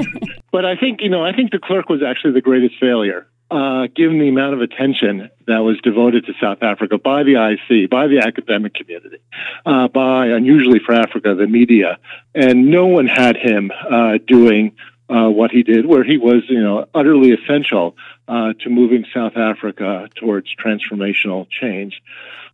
but 0.52 0.64
I 0.64 0.76
think 0.76 1.00
you 1.00 1.08
know, 1.08 1.24
I 1.24 1.32
think 1.32 1.50
de 1.50 1.58
Klerk 1.58 1.88
was 1.88 2.02
actually 2.06 2.34
the 2.34 2.40
greatest 2.40 2.76
failure 2.78 3.26
uh, 3.50 3.86
given 3.94 4.18
the 4.18 4.28
amount 4.28 4.54
of 4.54 4.60
attention 4.60 5.30
that 5.46 5.58
was 5.58 5.80
devoted 5.82 6.26
to 6.26 6.32
South 6.40 6.62
Africa 6.62 6.98
by 6.98 7.22
the 7.22 7.34
IC, 7.34 7.88
by 7.88 8.08
the 8.08 8.18
academic 8.18 8.74
community, 8.74 9.18
uh, 9.64 9.88
by, 9.88 10.26
unusually 10.26 10.80
for 10.84 10.94
Africa, 10.94 11.34
the 11.34 11.46
media. 11.46 11.98
And 12.34 12.70
no 12.70 12.86
one 12.86 13.06
had 13.06 13.36
him 13.36 13.70
uh, 13.70 14.18
doing 14.26 14.74
uh, 15.08 15.28
what 15.28 15.52
he 15.52 15.62
did, 15.62 15.86
where 15.86 16.02
he 16.02 16.18
was, 16.18 16.42
you 16.48 16.60
know, 16.60 16.86
utterly 16.92 17.32
essential 17.32 17.96
uh, 18.26 18.52
to 18.60 18.68
moving 18.68 19.04
South 19.14 19.36
Africa 19.36 20.08
towards 20.16 20.48
transformational 20.56 21.46
change. 21.48 22.02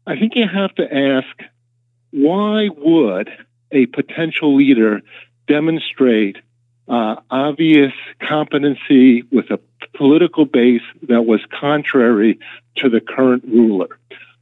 I 0.07 0.19
think 0.19 0.33
you 0.35 0.47
have 0.47 0.75
to 0.75 0.95
ask 0.95 1.51
why 2.11 2.69
would 2.77 3.31
a 3.71 3.87
potential 3.87 4.55
leader 4.57 5.01
demonstrate 5.49 6.37
obvious 6.87 7.93
competency 8.21 9.23
with 9.33 9.51
a 9.51 9.59
political 10.03 10.45
base 10.45 10.83
that 11.07 11.27
was 11.27 11.41
contrary 11.61 12.37
to 12.75 12.89
the 12.89 13.01
current 13.01 13.45
ruler. 13.47 13.87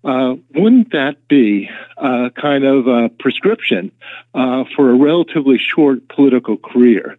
Uh, 0.03 0.37
wouldn't 0.55 0.93
that 0.93 1.17
be 1.29 1.69
a 1.99 2.31
kind 2.31 2.65
of 2.65 2.87
a 2.87 3.11
prescription 3.11 3.93
uh, 4.33 4.65
for 4.75 4.89
a 4.89 4.95
relatively 4.95 5.59
short 5.59 6.09
political 6.09 6.57
career? 6.57 7.19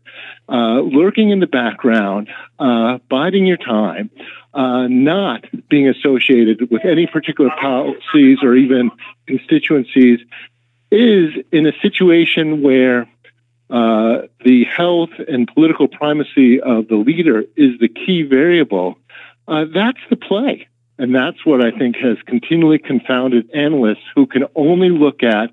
Uh, 0.50 0.82
lurking 0.82 1.30
in 1.30 1.40
the 1.40 1.46
background, 1.46 2.30
uh, 2.58 2.98
biding 3.12 3.46
your 3.46 3.58
time, 3.58 4.10
uh, 4.56 4.88
not 4.88 5.46
being 5.70 5.88
associated 5.88 6.72
with 6.72 6.84
any 6.84 7.06
particular 7.06 7.52
policies 7.62 8.40
or 8.42 8.56
even 8.56 8.90
constituencies 9.28 10.20
is 10.90 11.30
in 11.52 11.68
a 11.68 11.74
situation 11.84 12.64
where 12.64 13.08
uh, 13.72 14.28
the 14.44 14.66
health 14.66 15.12
and 15.30 15.48
political 15.48 15.88
primacy 15.88 16.60
of 16.60 16.90
the 16.90 16.98
leader 16.98 17.42
is 17.56 17.80
the 17.80 17.88
key 17.88 18.24
variable, 18.24 18.98
uh, 19.48 19.66
that's 19.74 20.00
the 20.10 20.18
play. 20.18 20.68
And 20.98 21.16
that's 21.16 21.46
what 21.46 21.66
I 21.66 21.72
think 21.72 21.96
has 21.96 22.18
continually 22.28 22.78
confounded 22.78 23.50
analysts 23.56 24.04
who 24.14 24.28
can 24.28 24.44
only 24.56 24.90
look 24.90 25.24
at 25.24 25.52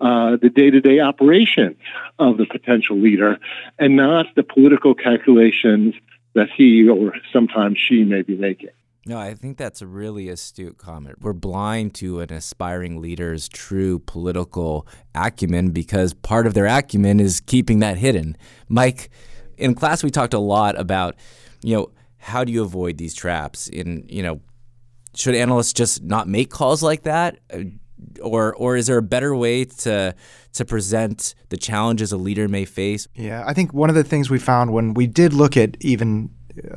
uh, 0.00 0.36
the 0.40 0.48
day 0.48 0.70
to 0.70 0.80
day 0.80 1.00
operation 1.00 1.76
of 2.18 2.38
the 2.38 2.46
potential 2.46 2.96
leader 2.96 3.38
and 3.78 3.96
not 3.96 4.26
the 4.34 4.42
political 4.42 4.94
calculations 4.94 5.94
that 6.34 6.48
he 6.56 6.88
or 6.88 7.12
sometimes 7.32 7.78
she 7.78 8.02
may 8.04 8.22
be 8.22 8.36
making. 8.36 8.70
No, 9.08 9.18
I 9.18 9.32
think 9.32 9.56
that's 9.56 9.80
a 9.80 9.86
really 9.86 10.28
astute 10.28 10.76
comment. 10.76 11.22
We're 11.22 11.32
blind 11.32 11.94
to 11.94 12.20
an 12.20 12.30
aspiring 12.30 13.00
leader's 13.00 13.48
true 13.48 14.00
political 14.00 14.86
acumen 15.14 15.70
because 15.70 16.12
part 16.12 16.46
of 16.46 16.52
their 16.52 16.66
acumen 16.66 17.18
is 17.18 17.40
keeping 17.40 17.78
that 17.78 17.96
hidden. 17.96 18.36
Mike, 18.68 19.08
in 19.56 19.74
class 19.74 20.04
we 20.04 20.10
talked 20.10 20.34
a 20.34 20.38
lot 20.38 20.78
about, 20.78 21.16
you 21.62 21.74
know, 21.74 21.90
how 22.18 22.44
do 22.44 22.52
you 22.52 22.62
avoid 22.62 22.98
these 22.98 23.14
traps? 23.14 23.66
In 23.68 24.04
you 24.10 24.22
know, 24.22 24.42
should 25.14 25.34
analysts 25.34 25.72
just 25.72 26.02
not 26.02 26.28
make 26.28 26.50
calls 26.50 26.82
like 26.82 27.04
that, 27.04 27.38
uh, 27.50 27.60
or 28.22 28.54
or 28.56 28.76
is 28.76 28.88
there 28.88 28.98
a 28.98 29.02
better 29.02 29.34
way 29.34 29.64
to 29.64 30.14
to 30.52 30.64
present 30.66 31.34
the 31.48 31.56
challenges 31.56 32.12
a 32.12 32.18
leader 32.18 32.46
may 32.46 32.66
face? 32.66 33.08
Yeah, 33.14 33.42
I 33.46 33.54
think 33.54 33.72
one 33.72 33.88
of 33.88 33.96
the 33.96 34.04
things 34.04 34.28
we 34.28 34.38
found 34.38 34.74
when 34.74 34.92
we 34.92 35.06
did 35.06 35.32
look 35.32 35.56
at 35.56 35.78
even 35.80 36.28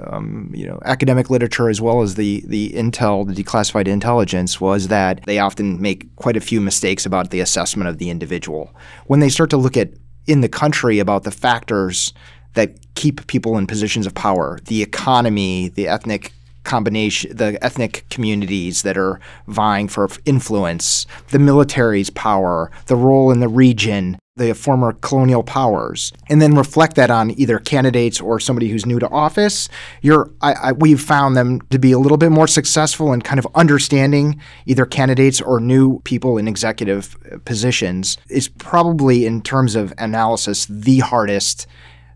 um, 0.08 0.52
you 0.54 0.65
know, 0.65 0.80
academic 0.86 1.30
literature 1.30 1.70
as 1.70 1.82
well 1.82 2.02
as 2.02 2.15
the 2.15 2.44
the 2.46 2.72
intel, 2.72 3.26
the 3.26 3.44
declassified 3.44 3.88
intelligence, 3.88 4.60
was 4.60 4.88
that 4.88 5.22
they 5.26 5.39
often 5.39 5.82
make 5.82 6.15
quite 6.15 6.38
a 6.38 6.41
few 6.41 6.62
mistakes 6.62 7.06
about 7.06 7.32
the 7.32 7.39
assessment 7.39 7.89
of 7.89 7.98
the 7.98 8.10
individual. 8.10 8.74
When 9.08 9.20
they 9.20 9.30
start 9.30 9.50
to 9.52 9.58
look 9.58 9.78
at 9.78 9.91
in 10.28 10.41
the 10.41 10.50
country 10.50 11.00
about 11.00 11.24
the 11.24 11.32
factors 11.32 12.13
that 12.54 12.76
keep 12.96 13.26
people 13.28 13.58
in 13.58 13.67
positions 13.67 14.06
of 14.06 14.13
power, 14.13 14.60
the 14.65 14.82
economy, 14.82 15.70
the 15.70 15.88
ethnic 15.88 16.34
combination, 16.63 17.36
the 17.36 17.58
ethnic 17.63 18.06
communities 18.10 18.84
that 18.84 18.98
are 18.98 19.20
vying 19.48 19.88
for 19.88 20.08
influence, 20.26 21.08
the 21.30 21.39
military's 21.39 22.10
power, 22.10 22.72
the 22.86 22.96
role 22.96 23.32
in 23.32 23.39
the 23.39 23.48
region, 23.48 24.17
the 24.38 24.54
former 24.54 24.94
colonial 24.94 25.44
powers, 25.44 26.13
and 26.30 26.41
then 26.41 26.56
reflect 26.56 26.96
that 26.96 27.12
on 27.12 27.32
either 27.32 27.60
candidates 27.60 28.22
or 28.22 28.39
somebody 28.39 28.70
who's 28.70 28.86
new 28.86 28.98
to 28.98 29.10
office, 29.10 29.67
you're, 30.02 30.32
I, 30.41 30.54
I, 30.54 30.72
we've 30.72 31.02
found 31.02 31.36
them 31.36 31.60
to 31.70 31.78
be 31.78 31.91
a 31.91 32.00
little 32.00 32.17
bit 32.17 32.32
more 32.32 32.48
successful 32.48 33.12
in 33.12 33.22
kind 33.22 33.39
of 33.39 33.48
understanding 33.56 34.39
either 34.65 34.86
candidates 34.86 35.41
or 35.41 35.60
new 35.60 36.00
people 36.02 36.38
in 36.38 36.48
executive 36.48 37.17
uh, 37.32 37.39
positions. 37.44 38.17
Is 38.30 38.48
probably, 38.48 39.26
in 39.26 39.41
terms 39.41 39.76
of 39.76 39.94
analysis, 39.98 40.65
the 40.65 41.00
hardest 41.00 41.67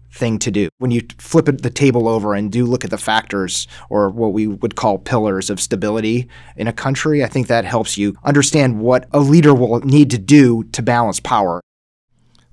thing 0.09 0.39
to 0.39 0.49
do. 0.49 0.69
When 0.77 0.91
you 0.91 1.01
flip 1.17 1.45
the 1.45 1.69
table 1.69 2.07
over 2.07 2.33
and 2.33 2.49
do 2.49 2.65
look 2.65 2.85
at 2.85 2.91
the 2.91 2.97
factors 2.97 3.67
or 3.89 4.09
what 4.09 4.31
we 4.31 4.47
would 4.47 4.75
call 4.75 4.97
pillars 4.97 5.49
of 5.49 5.59
stability 5.59 6.29
in 6.55 6.67
a 6.67 6.73
country, 6.73 7.25
I 7.25 7.27
think 7.27 7.47
that 7.47 7.65
helps 7.65 7.97
you 7.97 8.15
understand 8.23 8.79
what 8.79 9.09
a 9.11 9.19
leader 9.19 9.53
will 9.53 9.81
need 9.81 10.09
to 10.11 10.17
do 10.17 10.63
to 10.71 10.81
balance 10.81 11.19
power. 11.19 11.59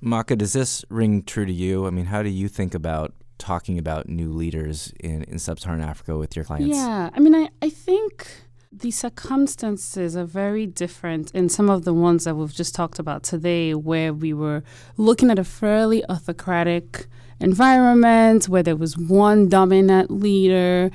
Maka, 0.03 0.35
does 0.35 0.51
this 0.51 0.83
ring 0.89 1.23
true 1.23 1.45
to 1.45 1.53
you? 1.53 1.87
I 1.87 1.89
mean, 1.89 2.05
how 2.05 2.23
do 2.23 2.29
you 2.29 2.49
think 2.49 2.75
about 2.75 3.13
talking 3.37 3.79
about 3.79 4.09
new 4.09 4.33
leaders 4.33 4.93
in, 4.99 5.23
in 5.23 5.39
sub 5.39 5.61
Saharan 5.61 5.81
Africa 5.81 6.17
with 6.17 6.35
your 6.35 6.43
clients? 6.43 6.75
Yeah, 6.75 7.09
I 7.13 7.19
mean, 7.19 7.33
I, 7.33 7.49
I 7.61 7.69
think 7.69 8.27
the 8.69 8.91
circumstances 8.91 10.17
are 10.17 10.25
very 10.25 10.65
different 10.65 11.31
in 11.31 11.47
some 11.47 11.69
of 11.69 11.85
the 11.85 11.93
ones 11.93 12.25
that 12.25 12.35
we've 12.35 12.53
just 12.53 12.75
talked 12.75 12.99
about 12.99 13.23
today, 13.23 13.73
where 13.73 14.13
we 14.13 14.33
were 14.33 14.61
looking 14.97 15.31
at 15.31 15.39
a 15.39 15.43
fairly 15.45 16.03
autocratic 16.09 17.07
environment 17.39 18.49
where 18.49 18.63
there 18.63 18.75
was 18.75 18.97
one 18.97 19.47
dominant 19.47 20.11
leader. 20.11 20.91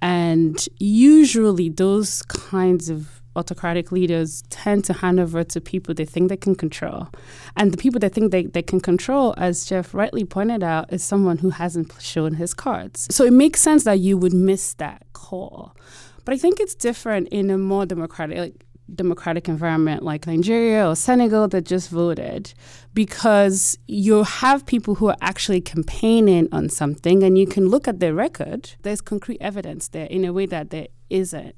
And 0.00 0.64
usually, 0.78 1.68
those 1.68 2.22
kinds 2.22 2.88
of 2.88 3.21
autocratic 3.36 3.92
leaders 3.92 4.42
tend 4.50 4.84
to 4.84 4.92
hand 4.92 5.18
over 5.18 5.44
to 5.44 5.60
people 5.60 5.94
they 5.94 6.04
think 6.04 6.28
they 6.28 6.36
can 6.36 6.54
control. 6.54 7.08
And 7.56 7.72
the 7.72 7.76
people 7.76 7.98
they 8.00 8.08
think 8.08 8.30
they, 8.30 8.44
they 8.44 8.62
can 8.62 8.80
control, 8.80 9.34
as 9.36 9.64
Jeff 9.64 9.94
rightly 9.94 10.24
pointed 10.24 10.62
out, 10.62 10.92
is 10.92 11.02
someone 11.02 11.38
who 11.38 11.50
hasn't 11.50 11.92
shown 12.00 12.34
his 12.34 12.54
cards. 12.54 13.08
So 13.10 13.24
it 13.24 13.32
makes 13.32 13.60
sense 13.60 13.84
that 13.84 14.00
you 14.00 14.18
would 14.18 14.34
miss 14.34 14.74
that 14.74 15.04
call. 15.12 15.76
But 16.24 16.34
I 16.34 16.38
think 16.38 16.60
it's 16.60 16.74
different 16.74 17.28
in 17.28 17.50
a 17.50 17.58
more 17.58 17.86
democratic, 17.86 18.38
like, 18.38 18.64
democratic 18.94 19.48
environment 19.48 20.02
like 20.02 20.26
Nigeria 20.26 20.88
or 20.88 20.94
Senegal 20.94 21.48
that 21.48 21.64
just 21.64 21.88
voted 21.88 22.52
because 22.92 23.78
you 23.86 24.22
have 24.22 24.66
people 24.66 24.96
who 24.96 25.08
are 25.08 25.16
actually 25.20 25.60
campaigning 25.60 26.48
on 26.52 26.68
something 26.68 27.22
and 27.22 27.38
you 27.38 27.46
can 27.46 27.68
look 27.68 27.88
at 27.88 28.00
their 28.00 28.14
record. 28.14 28.72
There's 28.82 29.00
concrete 29.00 29.40
evidence 29.40 29.88
there 29.88 30.06
in 30.06 30.24
a 30.24 30.32
way 30.32 30.46
that 30.46 30.70
there 30.70 30.88
isn't 31.08 31.54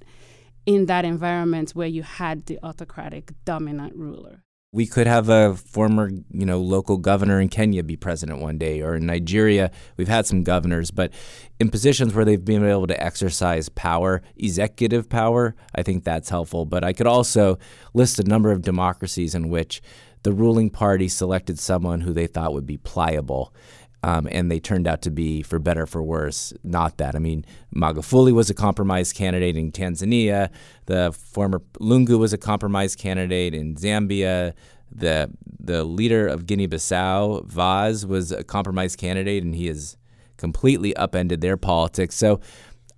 in 0.67 0.87
that 0.87 1.05
environment 1.05 1.71
where 1.71 1.89
you 1.89 2.03
had 2.03 2.47
the 2.47 2.59
autocratic 2.63 3.33
dominant 3.45 3.95
ruler. 3.97 4.43
We 4.73 4.87
could 4.87 5.07
have 5.07 5.29
a 5.29 5.55
former, 5.55 6.11
you 6.11 6.45
know, 6.45 6.61
local 6.61 6.97
governor 6.97 7.41
in 7.41 7.49
Kenya 7.49 7.85
be 7.85 7.97
president 7.97 8.41
one 8.41 8.59
day, 8.59 8.83
or 8.83 8.97
in 8.97 9.07
Nigeria, 9.07 9.71
we've 9.97 10.09
had 10.09 10.27
some 10.27 10.43
governors, 10.43 10.91
but 10.91 11.13
in 11.61 11.71
positions 11.71 12.13
where 12.13 12.25
they've 12.25 12.45
been 12.45 12.65
able 12.65 12.89
to 12.89 13.01
exercise 13.01 13.69
power, 13.69 14.21
executive 14.37 15.09
power, 15.09 15.55
I 15.77 15.85
think 15.85 16.03
that's 16.03 16.29
helpful. 16.29 16.65
But 16.65 16.83
I 16.83 16.93
could 16.93 17.07
also 17.07 17.57
list 17.93 18.19
a 18.19 18.25
number 18.25 18.51
of 18.51 18.63
democracies 18.63 19.37
in 19.37 19.49
which 19.49 19.81
the 20.25 20.33
ruling 20.33 20.71
party 20.71 21.07
selected 21.07 21.61
someone 21.61 22.01
who 22.01 22.13
they 22.13 22.27
thought 22.27 22.53
would 22.53 22.67
be 22.67 22.79
pliable 22.79 23.55
um, 24.05 24.29
and 24.31 24.51
they 24.51 24.61
turned 24.61 24.87
out 24.87 25.01
to 25.01 25.11
be, 25.11 25.41
for 25.41 25.59
better 25.59 25.87
for 25.87 26.03
worse, 26.03 26.53
not 26.63 26.99
that. 26.99 27.17
I 27.17 27.19
mean, 27.19 27.43
Magufuli 27.75 28.33
was 28.33 28.51
a 28.51 28.55
compromise 28.55 29.15
candidate 29.15 29.57
in 29.57 29.73
Tanzania. 29.73 30.51
The 30.85 31.11
former 31.13 31.63
Lungu 31.81 32.19
was 32.19 32.35
a 32.35 32.37
compromise 32.37 32.95
candidate 32.95 33.55
in 33.55 33.77
Zambia. 33.77 34.53
The 34.95 35.31
the 35.59 35.85
leader 35.85 36.29
of 36.29 36.45
Guinea-Bissau, 36.45 37.47
Vaz, 37.47 38.05
was 38.05 38.31
a 38.31 38.45
compromise 38.45 38.95
candidate, 38.95 39.43
and 39.43 39.55
he 39.55 39.69
has 39.69 39.97
completely 40.37 40.95
upended 40.97 41.41
their 41.41 41.57
politics. 41.57 42.15
So, 42.15 42.41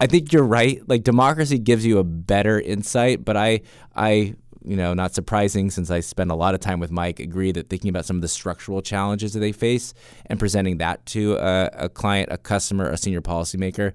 I 0.01 0.09
think 0.09 0.33
you're 0.33 0.43
right. 0.43 0.83
Like 0.89 1.05
democracy 1.05 1.61
gives 1.61 1.87
you 1.87 1.99
a 1.99 2.05
better 2.05 2.61
insight, 2.61 3.25
but 3.25 3.37
I 3.37 3.61
I 3.95 4.35
you 4.67 4.77
know, 4.77 4.95
not 4.95 5.15
surprising 5.15 5.71
since 5.71 5.91
I 5.91 6.01
spend 6.01 6.31
a 6.31 6.35
lot 6.35 6.55
of 6.55 6.61
time 6.61 6.81
with 6.81 6.91
Mike, 6.91 7.21
agree 7.21 7.53
that 7.53 7.71
thinking 7.71 7.89
about 7.89 8.05
some 8.05 8.17
of 8.17 8.23
the 8.23 8.29
structural 8.29 8.83
challenges 8.83 9.33
that 9.35 9.41
they 9.41 9.53
face 9.53 9.95
and 10.27 10.39
presenting 10.39 10.79
that 10.79 11.07
to 11.07 11.37
a, 11.37 11.71
a 11.75 11.89
client, 11.89 12.31
a 12.33 12.39
customer, 12.39 12.91
a 12.91 12.97
senior 12.97 13.21
policymaker 13.21 13.93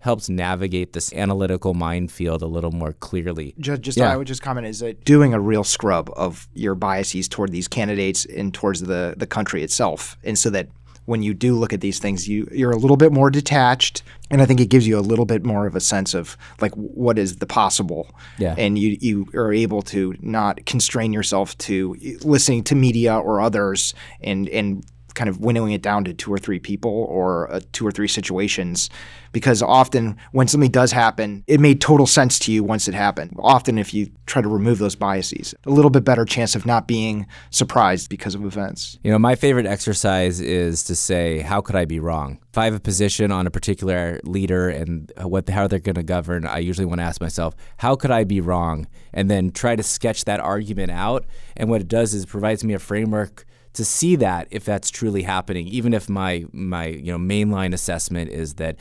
helps 0.00 0.28
navigate 0.28 0.94
this 0.94 1.12
analytical 1.12 1.74
minefield 1.74 2.42
a 2.42 2.46
little 2.46 2.72
more 2.72 2.94
clearly. 2.94 3.54
Just, 3.58 3.82
just 3.82 3.98
yeah. 3.98 4.12
I 4.12 4.16
would 4.16 4.26
just 4.26 4.42
comment 4.42 4.66
is 4.66 4.80
that 4.80 5.04
doing 5.04 5.34
a 5.34 5.40
real 5.40 5.62
scrub 5.62 6.10
of 6.16 6.48
your 6.54 6.74
biases 6.74 7.28
toward 7.28 7.52
these 7.52 7.68
candidates 7.68 8.24
and 8.24 8.52
towards 8.52 8.80
the 8.80 9.14
the 9.16 9.26
country 9.26 9.62
itself, 9.62 10.16
and 10.24 10.38
so 10.38 10.50
that 10.50 10.68
when 11.06 11.22
you 11.22 11.34
do 11.34 11.54
look 11.54 11.72
at 11.72 11.80
these 11.80 11.98
things, 11.98 12.28
you 12.28 12.48
you're 12.52 12.70
a 12.70 12.76
little 12.76 12.96
bit 12.96 13.12
more 13.12 13.30
detached, 13.30 14.02
and 14.30 14.40
I 14.40 14.46
think 14.46 14.60
it 14.60 14.66
gives 14.66 14.86
you 14.86 14.98
a 14.98 15.00
little 15.00 15.26
bit 15.26 15.44
more 15.44 15.66
of 15.66 15.74
a 15.74 15.80
sense 15.80 16.14
of 16.14 16.36
like 16.60 16.72
what 16.74 17.18
is 17.18 17.36
the 17.36 17.46
possible, 17.46 18.14
yeah. 18.38 18.54
and 18.56 18.78
you 18.78 18.96
you 19.00 19.26
are 19.34 19.52
able 19.52 19.82
to 19.82 20.14
not 20.20 20.64
constrain 20.66 21.12
yourself 21.12 21.56
to 21.58 21.96
listening 22.22 22.64
to 22.64 22.74
media 22.74 23.16
or 23.16 23.40
others 23.40 23.94
and 24.20 24.48
and 24.48 24.84
kind 25.14 25.28
of 25.28 25.40
winnowing 25.40 25.72
it 25.72 25.82
down 25.82 26.04
to 26.04 26.14
two 26.14 26.32
or 26.32 26.38
three 26.38 26.58
people 26.58 26.90
or 26.90 27.50
uh, 27.52 27.60
two 27.72 27.86
or 27.86 27.92
three 27.92 28.08
situations. 28.08 28.90
Because 29.32 29.62
often 29.62 30.16
when 30.32 30.48
something 30.48 30.70
does 30.70 30.92
happen 30.92 31.44
it 31.46 31.60
made 31.60 31.80
total 31.80 32.06
sense 32.06 32.38
to 32.40 32.52
you 32.52 32.64
once 32.64 32.88
it 32.88 32.94
happened. 32.94 33.34
Often 33.38 33.78
if 33.78 33.94
you 33.94 34.10
try 34.26 34.42
to 34.42 34.48
remove 34.48 34.78
those 34.78 34.94
biases 34.94 35.54
a 35.66 35.70
little 35.70 35.90
bit 35.90 36.04
better 36.04 36.24
chance 36.24 36.54
of 36.54 36.66
not 36.66 36.86
being 36.86 37.26
surprised 37.50 38.08
because 38.08 38.34
of 38.34 38.44
events. 38.44 38.98
You 39.02 39.10
know 39.10 39.18
my 39.18 39.34
favorite 39.34 39.66
exercise 39.66 40.40
is 40.40 40.84
to 40.84 40.96
say 40.96 41.40
how 41.40 41.60
could 41.60 41.76
i 41.76 41.84
be 41.84 42.00
wrong? 42.00 42.38
If 42.50 42.58
i 42.58 42.64
have 42.64 42.74
a 42.74 42.80
position 42.80 43.30
on 43.30 43.46
a 43.46 43.50
particular 43.50 44.20
leader 44.24 44.68
and 44.68 45.12
what 45.22 45.48
how 45.48 45.66
they're 45.66 45.78
going 45.78 45.94
to 45.94 46.02
govern 46.02 46.46
i 46.46 46.58
usually 46.58 46.86
want 46.86 47.00
to 47.00 47.04
ask 47.04 47.20
myself 47.20 47.54
how 47.78 47.96
could 47.96 48.10
i 48.10 48.24
be 48.24 48.40
wrong? 48.40 48.86
And 49.12 49.30
then 49.30 49.50
try 49.50 49.76
to 49.76 49.82
sketch 49.82 50.24
that 50.24 50.40
argument 50.40 50.90
out. 50.90 51.26
And 51.56 51.68
what 51.68 51.80
it 51.80 51.88
does 51.88 52.14
is 52.14 52.24
it 52.24 52.28
provides 52.28 52.64
me 52.64 52.74
a 52.74 52.78
framework 52.78 53.44
to 53.74 53.84
see 53.84 54.16
that 54.16 54.48
if 54.50 54.64
that's 54.64 54.90
truly 54.90 55.22
happening, 55.22 55.66
even 55.68 55.94
if 55.94 56.08
my 56.08 56.44
my 56.52 56.86
you 56.86 57.12
know 57.12 57.18
mainline 57.18 57.72
assessment 57.72 58.30
is 58.30 58.54
that 58.54 58.76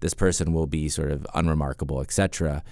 this 0.00 0.14
person 0.14 0.52
will 0.52 0.66
be 0.66 0.88
sort 0.88 1.10
of 1.10 1.26
unremarkable, 1.34 2.00
etc. 2.00 2.62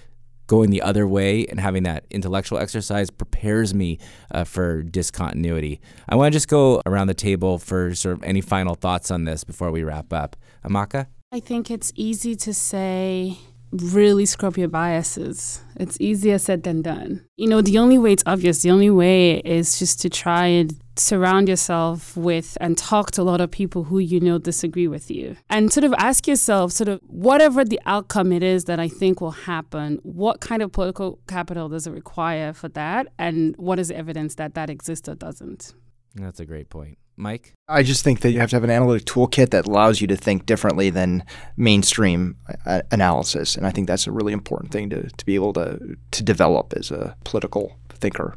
Going 0.47 0.71
the 0.71 0.81
other 0.81 1.07
way 1.07 1.45
and 1.45 1.59
having 1.59 1.83
that 1.83 2.05
intellectual 2.09 2.57
exercise 2.57 3.11
prepares 3.11 3.73
me 3.75 3.99
uh, 4.31 4.43
for 4.45 4.81
discontinuity. 4.81 5.79
I 6.07 6.15
want 6.15 6.33
to 6.33 6.35
just 6.35 6.47
go 6.47 6.81
around 6.87 7.05
the 7.05 7.13
table 7.13 7.59
for 7.59 7.93
sort 7.93 8.17
of 8.17 8.23
any 8.23 8.41
final 8.41 8.73
thoughts 8.73 9.11
on 9.11 9.25
this 9.25 9.43
before 9.43 9.69
we 9.69 9.83
wrap 9.83 10.11
up. 10.11 10.35
Amaka? 10.65 11.05
I 11.31 11.39
think 11.39 11.69
it's 11.69 11.91
easy 11.95 12.35
to 12.37 12.53
say 12.55 13.37
really 13.71 14.25
scrub 14.25 14.57
your 14.57 14.67
biases. 14.67 15.61
It's 15.75 15.97
easier 15.99 16.37
said 16.37 16.63
than 16.63 16.81
done. 16.81 17.25
You 17.37 17.47
know, 17.47 17.61
the 17.61 17.77
only 17.77 17.97
way 17.97 18.13
it's 18.13 18.23
obvious, 18.25 18.61
the 18.61 18.71
only 18.71 18.89
way 18.89 19.37
is 19.39 19.79
just 19.79 20.01
to 20.01 20.09
try 20.09 20.47
and 20.47 20.73
surround 20.95 21.47
yourself 21.47 22.17
with 22.17 22.57
and 22.59 22.77
talk 22.77 23.11
to 23.11 23.21
a 23.21 23.23
lot 23.23 23.39
of 23.41 23.49
people 23.49 23.85
who 23.85 23.99
you 23.99 24.19
know 24.19 24.37
disagree 24.37 24.87
with 24.87 25.09
you. 25.09 25.37
And 25.49 25.71
sort 25.71 25.83
of 25.83 25.93
ask 25.97 26.27
yourself, 26.27 26.71
sort 26.71 26.89
of, 26.89 26.99
whatever 27.07 27.63
the 27.63 27.79
outcome 27.85 28.31
it 28.31 28.43
is 28.43 28.65
that 28.65 28.79
I 28.79 28.87
think 28.87 29.21
will 29.21 29.31
happen, 29.31 29.99
what 30.03 30.41
kind 30.41 30.61
of 30.61 30.71
political 30.71 31.19
capital 31.27 31.69
does 31.69 31.87
it 31.87 31.91
require 31.91 32.53
for 32.53 32.69
that? 32.69 33.07
And 33.17 33.55
what 33.57 33.79
is 33.79 33.89
the 33.89 33.97
evidence 33.97 34.35
that 34.35 34.55
that 34.55 34.69
exists 34.69 35.07
or 35.07 35.15
doesn't? 35.15 35.73
That's 36.15 36.39
a 36.39 36.45
great 36.45 36.69
point. 36.69 36.97
Mike? 37.19 37.53
I 37.67 37.83
just 37.83 38.03
think 38.03 38.21
that 38.21 38.31
you 38.31 38.39
have 38.39 38.49
to 38.51 38.55
have 38.55 38.63
an 38.63 38.69
analytic 38.69 39.05
toolkit 39.05 39.51
that 39.51 39.67
allows 39.67 40.01
you 40.01 40.07
to 40.07 40.15
think 40.15 40.45
differently 40.45 40.89
than 40.89 41.23
mainstream 41.57 42.37
uh, 42.65 42.81
analysis. 42.91 43.55
And 43.55 43.67
I 43.67 43.71
think 43.71 43.87
that's 43.87 44.07
a 44.07 44.11
really 44.11 44.33
important 44.33 44.71
thing 44.71 44.89
to, 44.89 45.09
to 45.09 45.25
be 45.25 45.35
able 45.35 45.53
to, 45.53 45.97
to 46.11 46.23
develop 46.23 46.73
as 46.75 46.91
a 46.91 47.15
political 47.25 47.77
thinker. 47.89 48.35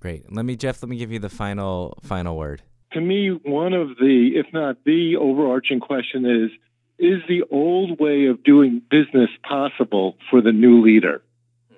Great. 0.00 0.30
Let 0.32 0.44
me, 0.44 0.56
Jeff, 0.56 0.82
let 0.82 0.88
me 0.88 0.96
give 0.96 1.10
you 1.10 1.18
the 1.18 1.30
final 1.30 1.98
final 2.02 2.36
word. 2.36 2.62
To 2.92 3.00
me, 3.00 3.30
one 3.30 3.72
of 3.72 3.96
the, 3.96 4.32
if 4.34 4.46
not 4.52 4.76
the 4.84 5.16
overarching 5.16 5.80
question 5.80 6.24
is 6.24 6.50
is 6.98 7.22
the 7.28 7.42
old 7.50 7.98
way 7.98 8.26
of 8.26 8.42
doing 8.44 8.80
business 8.90 9.30
possible 9.42 10.16
for 10.30 10.40
the 10.40 10.52
new 10.52 10.80
leader? 10.80 11.22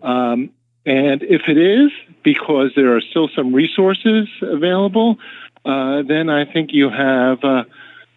Um, 0.02 0.50
and 0.84 1.22
if 1.22 1.42
it 1.48 1.56
is, 1.56 1.90
because 2.22 2.72
there 2.76 2.94
are 2.96 3.00
still 3.00 3.28
some 3.34 3.54
resources 3.54 4.28
available, 4.42 5.16
uh, 5.66 6.02
then 6.06 6.30
I 6.30 6.44
think 6.50 6.70
you 6.72 6.90
have 6.90 7.42
uh, 7.42 7.64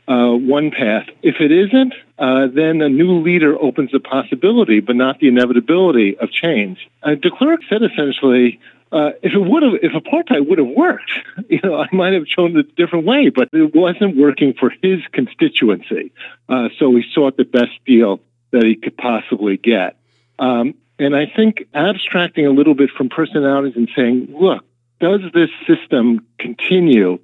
uh, 0.07 0.35
one 0.35 0.71
path. 0.71 1.07
If 1.21 1.35
it 1.39 1.51
isn't, 1.51 1.93
uh, 2.17 2.47
then 2.53 2.81
a 2.81 2.89
new 2.89 3.21
leader 3.21 3.55
opens 3.59 3.91
the 3.91 3.99
possibility, 3.99 4.79
but 4.79 4.95
not 4.95 5.19
the 5.19 5.27
inevitability 5.27 6.17
of 6.17 6.31
change. 6.31 6.79
Uh, 7.03 7.15
de 7.15 7.29
Klerk 7.31 7.61
said 7.69 7.81
essentially, 7.83 8.59
uh, 8.91 9.11
if 9.21 9.33
it 9.33 9.39
would 9.39 9.63
have, 9.63 9.73
if 9.83 9.91
apartheid 9.91 10.49
would 10.49 10.57
have 10.57 10.67
worked, 10.67 11.11
you 11.49 11.59
know, 11.63 11.75
I 11.75 11.87
might 11.93 12.13
have 12.13 12.25
chosen 12.25 12.57
a 12.57 12.63
different 12.63 13.05
way, 13.05 13.29
but 13.29 13.49
it 13.53 13.75
wasn't 13.75 14.17
working 14.17 14.53
for 14.59 14.71
his 14.81 14.99
constituency. 15.11 16.11
Uh, 16.47 16.69
so 16.79 16.95
he 16.95 17.03
sought 17.13 17.37
the 17.37 17.45
best 17.45 17.71
deal 17.85 18.19
that 18.51 18.63
he 18.63 18.75
could 18.75 18.97
possibly 18.97 19.57
get. 19.57 19.95
Um, 20.39 20.73
and 20.97 21.15
I 21.15 21.31
think 21.33 21.67
abstracting 21.73 22.45
a 22.45 22.51
little 22.51 22.73
bit 22.73 22.89
from 22.97 23.09
personalities 23.09 23.75
and 23.75 23.89
saying, 23.95 24.35
look, 24.39 24.65
does 24.99 25.21
this 25.33 25.49
system 25.67 26.25
continue? 26.39 27.19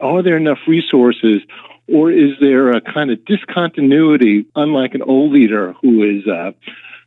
Are 0.00 0.22
there 0.22 0.36
enough 0.36 0.58
resources? 0.66 1.42
Or 1.88 2.10
is 2.10 2.32
there 2.40 2.70
a 2.70 2.80
kind 2.80 3.10
of 3.10 3.24
discontinuity, 3.24 4.46
unlike 4.54 4.94
an 4.94 5.02
old 5.02 5.32
leader 5.32 5.74
who 5.82 6.02
is, 6.04 6.26
uh, 6.26 6.52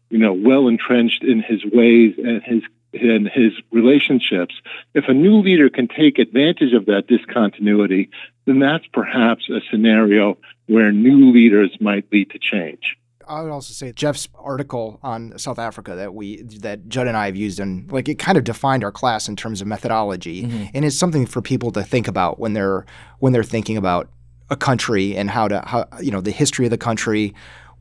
you 0.10 0.18
know, 0.18 0.34
well 0.34 0.68
entrenched 0.68 1.24
in 1.24 1.42
his 1.42 1.64
ways 1.66 2.16
and 2.18 2.42
his 2.44 2.64
and 2.94 3.28
his 3.28 3.54
relationships? 3.72 4.56
If 4.94 5.06
a 5.08 5.14
new 5.14 5.38
leader 5.38 5.70
can 5.70 5.88
take 5.88 6.20
advantage 6.20 6.74
of 6.74 6.86
that 6.88 7.08
discontinuity, 7.08 8.10
then 8.46 8.60
that's 8.60 8.86
perhaps 8.92 9.50
a 9.50 9.62
scenario 9.72 10.38
where 10.68 10.92
new 10.92 11.32
leaders 11.32 11.76
might 11.80 12.12
lead 12.12 12.32
to 12.32 12.40
change. 12.40 12.98
I 13.28 13.42
would 13.42 13.52
also 13.52 13.74
say 13.74 13.92
Jeff's 13.92 14.28
article 14.36 15.00
on 15.04 15.38
South 15.38 15.60
Africa 15.60 15.96
that 15.96 16.14
we 16.14 16.42
that 16.44 16.88
Judd 16.88 17.08
and 17.08 17.18
I 17.18 17.26
have 17.28 17.36
used 17.36 17.60
and 17.60 17.92
like 17.92 18.08
it 18.10 18.20
kind 18.20 18.38
of 18.38 18.44
defined 18.44 18.84
our 18.84 18.92
class 18.92 19.28
in 19.28 19.36
terms 19.36 19.62
of 19.62 19.68
methodology 19.68 20.44
mm-hmm. 20.44 20.66
and 20.74 20.86
it's 20.86 20.98
something 20.98 21.26
for 21.26 21.42
people 21.42 21.72
to 21.72 21.84
think 21.84 22.08
about 22.08 22.40
when 22.40 22.54
they're 22.54 22.86
when 23.20 23.34
they're 23.34 23.44
thinking 23.44 23.78
about 23.78 24.10
a 24.50 24.56
country 24.56 25.16
and 25.16 25.30
how 25.30 25.48
to 25.48 25.62
how 25.66 25.88
you 26.02 26.12
know 26.12 26.22
the 26.22 26.32
history 26.32 26.66
of 26.66 26.72
the 26.72 26.78
country 26.78 27.34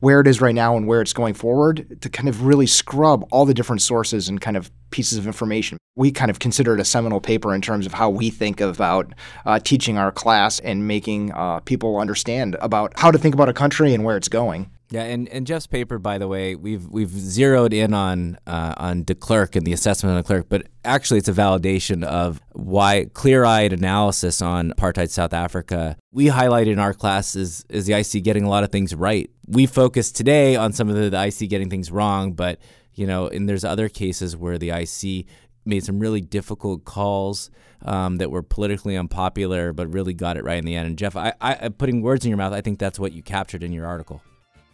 where 0.03 0.19
it 0.19 0.27
is 0.27 0.41
right 0.41 0.53
now 0.53 0.75
and 0.75 0.85
where 0.85 0.99
it's 0.99 1.13
going 1.13 1.33
forward 1.33 1.97
to 2.01 2.09
kind 2.09 2.27
of 2.27 2.43
really 2.43 2.67
scrub 2.67 3.25
all 3.31 3.45
the 3.45 3.53
different 3.53 3.81
sources 3.81 4.27
and 4.27 4.41
kind 4.41 4.57
of 4.57 4.69
pieces 4.89 5.17
of 5.17 5.25
information. 5.25 5.77
We 5.95 6.11
kind 6.11 6.29
of 6.29 6.39
consider 6.39 6.73
it 6.73 6.81
a 6.81 6.83
seminal 6.83 7.21
paper 7.21 7.55
in 7.55 7.61
terms 7.61 7.85
of 7.85 7.93
how 7.93 8.09
we 8.09 8.29
think 8.29 8.59
about 8.59 9.13
uh, 9.45 9.59
teaching 9.59 9.97
our 9.97 10.11
class 10.11 10.59
and 10.59 10.89
making 10.89 11.31
uh, 11.31 11.61
people 11.61 11.99
understand 11.99 12.57
about 12.59 12.91
how 12.99 13.11
to 13.11 13.17
think 13.17 13.33
about 13.33 13.47
a 13.47 13.53
country 13.53 13.93
and 13.93 14.03
where 14.03 14.17
it's 14.17 14.27
going. 14.27 14.69
Yeah, 14.93 15.05
and, 15.05 15.27
and 15.29 15.47
Jeff's 15.47 15.65
paper, 15.65 15.97
by 15.97 16.19
the 16.19 16.27
way, 16.27 16.53
we've 16.53 16.87
we've 16.87 17.09
zeroed 17.09 17.73
in 17.73 17.95
on 17.95 18.37
uh, 18.45 18.75
on 18.77 19.03
de 19.03 19.15
Klerk 19.15 19.55
and 19.55 19.65
the 19.65 19.73
assessment 19.73 20.15
of 20.15 20.23
de 20.23 20.27
Klerk, 20.27 20.49
but 20.49 20.67
actually 20.85 21.17
it's 21.17 21.27
a 21.27 21.33
validation 21.33 22.03
of 22.03 22.39
why 22.51 23.07
clear-eyed 23.11 23.73
analysis 23.73 24.39
on 24.39 24.69
apartheid 24.69 25.09
South 25.09 25.33
Africa. 25.33 25.97
We 26.11 26.27
highlighted 26.27 26.73
in 26.73 26.77
our 26.77 26.93
class 26.93 27.35
is, 27.35 27.65
is 27.69 27.87
the 27.87 27.93
IC 27.93 28.23
getting 28.23 28.43
a 28.43 28.49
lot 28.49 28.63
of 28.63 28.71
things 28.71 28.93
right. 28.93 29.31
We 29.47 29.65
focus 29.65 30.11
today 30.11 30.55
on 30.57 30.73
some 30.73 30.89
of 30.89 30.95
the, 30.95 31.09
the 31.09 31.25
IC 31.25 31.49
getting 31.49 31.71
things 31.71 31.89
wrong, 31.89 32.33
but 32.33 32.59
you 32.93 33.07
know, 33.07 33.27
and 33.27 33.49
there's 33.49 33.63
other 33.63 33.89
cases 33.89 34.37
where 34.37 34.59
the 34.59 34.69
IC 34.69 35.25
made 35.65 35.83
some 35.83 35.97
really 35.97 36.21
difficult 36.21 36.85
calls 36.85 37.49
um, 37.81 38.17
that 38.17 38.29
were 38.29 38.43
politically 38.43 38.95
unpopular, 38.95 39.73
but 39.73 39.91
really 39.91 40.13
got 40.13 40.37
it 40.37 40.43
right 40.43 40.59
in 40.59 40.65
the 40.65 40.75
end. 40.75 40.85
And 40.85 40.97
Jeff, 40.99 41.15
I, 41.15 41.33
I 41.41 41.69
putting 41.69 42.03
words 42.03 42.25
in 42.25 42.29
your 42.29 42.37
mouth, 42.37 42.53
I 42.53 42.61
think 42.61 42.77
that's 42.77 42.99
what 42.99 43.11
you 43.11 43.23
captured 43.23 43.63
in 43.63 43.71
your 43.71 43.87
article. 43.87 44.21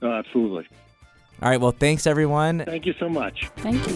Oh, 0.02 0.12
absolutely. 0.12 0.68
All 1.42 1.50
right. 1.50 1.60
Well, 1.60 1.72
thanks, 1.72 2.08
everyone. 2.08 2.64
Thank 2.66 2.86
you 2.86 2.94
so 3.00 3.10
much. 3.10 3.50
Thank 3.58 3.86
you. 3.88 3.96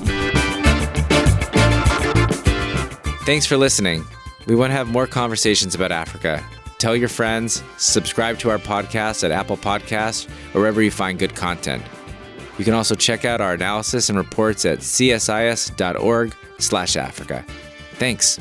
Thanks 3.25 3.45
for 3.45 3.57
listening. 3.57 4.03
We 4.47 4.55
want 4.55 4.71
to 4.71 4.75
have 4.75 4.89
more 4.89 5.07
conversations 5.07 5.75
about 5.75 5.91
Africa. 5.91 6.43
Tell 6.77 6.95
your 6.95 7.09
friends, 7.09 7.63
subscribe 7.77 8.39
to 8.39 8.49
our 8.49 8.57
podcast 8.57 9.23
at 9.23 9.31
Apple 9.31 9.55
Podcasts 9.55 10.27
or 10.53 10.59
wherever 10.59 10.81
you 10.81 10.91
find 10.91 11.17
good 11.17 11.33
content. 11.33 11.81
You 12.57 12.65
can 12.65 12.73
also 12.73 12.95
check 12.95 13.23
out 13.23 13.39
our 13.39 13.53
analysis 13.53 14.09
and 14.09 14.17
reports 14.17 14.65
at 14.65 14.79
csis.org/africa. 14.79 17.45
Thanks. 17.93 18.39